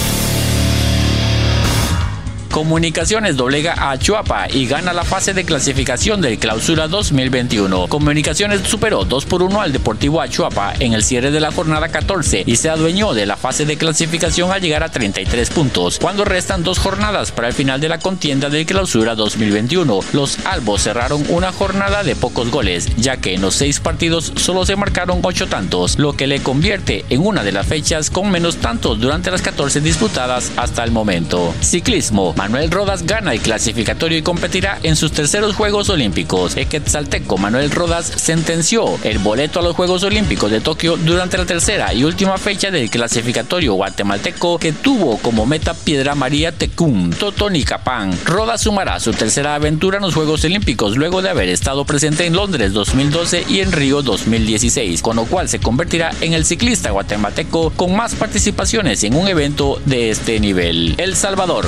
Comunicaciones 2.51 3.37
doblega 3.37 3.91
a 3.91 3.97
Chuapa 3.97 4.47
y 4.51 4.67
gana 4.67 4.91
la 4.91 5.05
fase 5.05 5.33
de 5.33 5.45
clasificación 5.45 6.19
del 6.19 6.37
Clausura 6.37 6.89
2021. 6.89 7.87
Comunicaciones 7.87 8.59
superó 8.67 9.05
2 9.05 9.25
por 9.25 9.41
1 9.41 9.61
al 9.61 9.71
Deportivo 9.71 10.19
Achuapa 10.19 10.73
en 10.79 10.91
el 10.91 11.01
cierre 11.01 11.31
de 11.31 11.39
la 11.39 11.53
jornada 11.53 11.87
14 11.87 12.43
y 12.45 12.57
se 12.57 12.69
adueñó 12.69 13.13
de 13.13 13.25
la 13.25 13.37
fase 13.37 13.65
de 13.65 13.77
clasificación 13.77 14.51
al 14.51 14.61
llegar 14.61 14.83
a 14.83 14.89
33 14.89 15.49
puntos. 15.49 15.97
Cuando 15.97 16.25
restan 16.25 16.61
dos 16.61 16.77
jornadas 16.77 17.31
para 17.31 17.47
el 17.47 17.53
final 17.53 17.79
de 17.79 17.87
la 17.87 17.99
contienda 17.99 18.49
del 18.49 18.65
Clausura 18.65 19.15
2021, 19.15 20.01
los 20.11 20.45
Albos 20.45 20.81
cerraron 20.81 21.23
una 21.29 21.53
jornada 21.53 22.03
de 22.03 22.17
pocos 22.17 22.51
goles, 22.51 22.89
ya 22.97 23.15
que 23.15 23.33
en 23.33 23.41
los 23.41 23.55
seis 23.55 23.79
partidos 23.79 24.33
solo 24.35 24.65
se 24.65 24.75
marcaron 24.75 25.21
8 25.23 25.47
tantos, 25.47 25.97
lo 25.97 26.17
que 26.17 26.27
le 26.27 26.43
convierte 26.43 27.05
en 27.09 27.25
una 27.25 27.43
de 27.43 27.53
las 27.53 27.67
fechas 27.67 28.09
con 28.09 28.29
menos 28.29 28.57
tantos 28.57 28.99
durante 28.99 29.31
las 29.31 29.41
14 29.41 29.79
disputadas 29.79 30.51
hasta 30.57 30.83
el 30.83 30.91
momento. 30.91 31.53
Ciclismo. 31.61 32.35
Manuel 32.41 32.71
Rodas 32.71 33.05
gana 33.05 33.33
el 33.33 33.39
clasificatorio 33.39 34.17
y 34.17 34.23
competirá 34.23 34.79
en 34.81 34.95
sus 34.95 35.11
terceros 35.11 35.53
Juegos 35.55 35.89
Olímpicos. 35.91 36.57
El 36.57 36.67
Manuel 37.37 37.69
Rodas 37.69 38.07
sentenció 38.07 38.97
el 39.03 39.19
boleto 39.19 39.59
a 39.59 39.61
los 39.61 39.75
Juegos 39.75 40.01
Olímpicos 40.01 40.49
de 40.49 40.59
Tokio 40.59 40.97
durante 40.97 41.37
la 41.37 41.45
tercera 41.45 41.93
y 41.93 42.03
última 42.03 42.39
fecha 42.39 42.71
del 42.71 42.89
clasificatorio 42.89 43.75
guatemalteco 43.75 44.57
que 44.57 44.71
tuvo 44.73 45.19
como 45.19 45.45
meta 45.45 45.75
Piedra 45.75 46.15
María 46.15 46.51
Tecún, 46.51 47.11
Totonicapán. 47.11 48.17
Rodas 48.25 48.61
sumará 48.61 48.99
su 48.99 49.11
tercera 49.11 49.53
aventura 49.53 49.97
en 49.97 50.03
los 50.03 50.15
Juegos 50.15 50.43
Olímpicos 50.43 50.97
luego 50.97 51.21
de 51.21 51.29
haber 51.29 51.47
estado 51.47 51.85
presente 51.85 52.25
en 52.25 52.33
Londres 52.33 52.73
2012 52.73 53.45
y 53.49 53.59
en 53.59 53.71
Río 53.71 54.01
2016, 54.01 55.03
con 55.03 55.17
lo 55.17 55.25
cual 55.25 55.47
se 55.47 55.59
convertirá 55.59 56.09
en 56.21 56.33
el 56.33 56.45
ciclista 56.45 56.89
guatemalteco 56.89 57.69
con 57.75 57.95
más 57.95 58.15
participaciones 58.15 59.03
en 59.03 59.13
un 59.13 59.27
evento 59.27 59.79
de 59.85 60.09
este 60.09 60.39
nivel. 60.39 60.95
El 60.97 61.15
Salvador. 61.15 61.67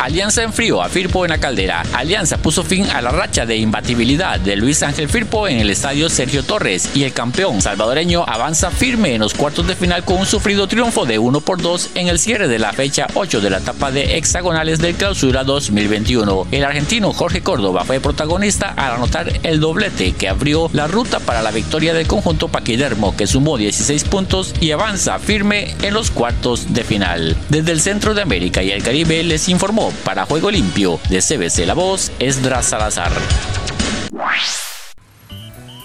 Alianza 0.00 0.42
enfrió 0.42 0.82
a 0.82 0.88
Firpo 0.88 1.26
en 1.26 1.30
la 1.30 1.38
caldera. 1.38 1.82
Alianza 1.92 2.38
puso 2.38 2.64
fin 2.64 2.86
a 2.86 3.02
la 3.02 3.10
racha 3.10 3.44
de 3.44 3.58
imbatibilidad 3.58 4.40
de 4.40 4.56
Luis 4.56 4.82
Ángel 4.82 5.10
Firpo 5.10 5.46
en 5.46 5.58
el 5.58 5.68
estadio 5.68 6.08
Sergio 6.08 6.42
Torres 6.42 6.88
y 6.94 7.04
el 7.04 7.12
campeón 7.12 7.60
salvadoreño 7.60 8.24
avanza 8.26 8.70
firme 8.70 9.14
en 9.14 9.20
los 9.20 9.34
cuartos 9.34 9.66
de 9.66 9.76
final 9.76 10.02
con 10.02 10.16
un 10.16 10.24
sufrido 10.24 10.66
triunfo 10.68 11.04
de 11.04 11.18
1 11.18 11.42
por 11.42 11.60
2 11.60 11.90
en 11.96 12.08
el 12.08 12.18
cierre 12.18 12.48
de 12.48 12.58
la 12.58 12.72
fecha 12.72 13.08
8 13.12 13.42
de 13.42 13.50
la 13.50 13.58
etapa 13.58 13.90
de 13.90 14.16
hexagonales 14.16 14.78
del 14.78 14.94
clausura 14.94 15.44
2021. 15.44 16.46
El 16.50 16.64
argentino 16.64 17.12
Jorge 17.12 17.42
Córdoba 17.42 17.84
fue 17.84 18.00
protagonista 18.00 18.72
al 18.78 18.92
anotar 18.92 19.30
el 19.42 19.60
doblete 19.60 20.12
que 20.12 20.30
abrió 20.30 20.70
la 20.72 20.86
ruta 20.86 21.20
para 21.20 21.42
la 21.42 21.50
victoria 21.50 21.92
del 21.92 22.06
conjunto 22.06 22.48
paquidermo 22.48 23.14
que 23.18 23.26
sumó 23.26 23.58
16 23.58 24.04
puntos 24.04 24.54
y 24.60 24.70
avanza 24.70 25.18
firme 25.18 25.74
en 25.82 25.92
los 25.92 26.10
cuartos 26.10 26.72
de 26.72 26.84
final. 26.84 27.36
Desde 27.50 27.72
el 27.72 27.82
centro 27.82 28.14
de 28.14 28.22
América 28.22 28.62
y 28.62 28.70
el 28.70 28.82
Caribe 28.82 29.22
les 29.24 29.50
informó 29.50 29.89
para 30.04 30.26
Juego 30.26 30.50
Limpio 30.50 30.98
de 31.08 31.20
CBC 31.20 31.66
La 31.66 31.74
Voz, 31.74 32.12
Esdras 32.18 32.66
Salazar. 32.66 33.12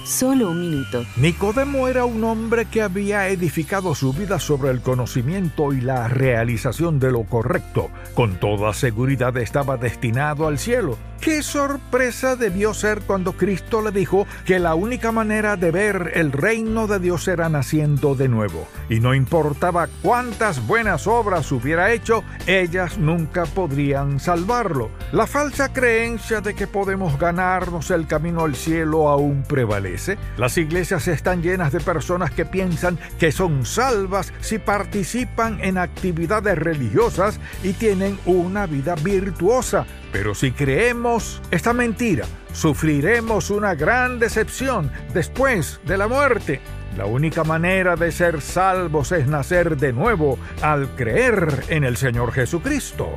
Solo 0.05 0.51
un 0.51 0.61
minuto. 0.61 1.03
Nicodemo 1.17 1.87
era 1.87 2.05
un 2.05 2.23
hombre 2.23 2.65
que 2.65 2.83
había 2.83 3.27
edificado 3.27 3.95
su 3.95 4.13
vida 4.13 4.39
sobre 4.39 4.69
el 4.69 4.81
conocimiento 4.81 5.73
y 5.73 5.81
la 5.81 6.07
realización 6.07 6.99
de 6.99 7.11
lo 7.11 7.23
correcto. 7.23 7.89
Con 8.13 8.39
toda 8.39 8.73
seguridad 8.73 9.35
estaba 9.37 9.77
destinado 9.77 10.47
al 10.47 10.59
cielo 10.59 10.97
Qué 11.19 11.41
sorpresa 11.41 12.36
debió 12.36 12.73
ser 12.73 13.01
cuando 13.01 13.34
Cristo 13.34 13.82
le 13.82 13.91
dijo 13.91 14.28
que 14.45 14.60
la 14.60 14.75
única 14.75 15.12
manera 15.12 15.56
de 15.56 15.71
ver 15.71 16.12
el 16.13 16.32
reino 16.32 16.88
de 16.88 16.99
Dios 16.99 17.28
era 17.28 17.49
naciendo 17.49 18.13
de 18.13 18.28
nuevo. 18.28 18.67
Y 18.89 18.99
no 18.99 19.15
importaba 19.15 19.88
cuántas 20.04 20.65
buenas 20.67 21.08
obras 21.08 21.51
hubiera 21.51 21.91
hecho, 21.91 22.23
ellas 22.45 22.99
nunca 22.99 23.45
podrían 23.45 24.19
salvarlo. 24.19 24.91
La 25.12 25.25
falsa 25.25 25.73
creencia 25.73 26.41
de 26.41 26.54
que 26.54 26.67
podemos 26.67 27.17
ganarnos 27.17 27.89
el 27.89 28.06
camino 28.06 28.43
al 28.43 28.56
cielo 28.56 29.10
aún 29.10 29.43
prevalece. 29.47 30.17
Las 30.38 30.58
iglesias 30.58 31.08
están 31.08 31.41
llenas 31.41 31.71
de 31.71 31.80
personas 31.80 32.32
que 32.32 32.45
piensan 32.45 32.99
que 33.17 33.32
son 33.32 33.65
salvas 33.65 34.32
si 34.41 34.60
participan 34.60 35.60
en 35.63 35.78
actividades 35.78 36.58
religiosas 36.58 37.39
y 37.63 37.73
tienen 37.73 38.19
una 38.25 38.67
vida 38.67 38.95
virtuosa. 38.95 39.86
Pero 40.15 40.34
si 40.34 40.51
creemos 40.54 41.41
esta 41.51 41.73
mentira, 41.73 42.25
sufriremos 42.54 43.49
una 43.49 43.75
gran 43.75 44.17
decepción 44.17 44.89
después 45.13 45.82
de 45.84 45.97
la 45.97 46.08
muerte. 46.08 46.62
La 46.95 47.06
única 47.06 47.43
manera 47.43 47.97
de 47.97 48.13
ser 48.13 48.39
salvos 48.39 49.12
es 49.12 49.28
nacer 49.28 49.75
de 49.75 49.91
nuevo 49.91 50.39
al 50.62 50.88
creer 50.95 51.65
en 51.67 51.84
el 51.84 51.97
Señor 51.97 52.32
Jesucristo. 52.32 53.10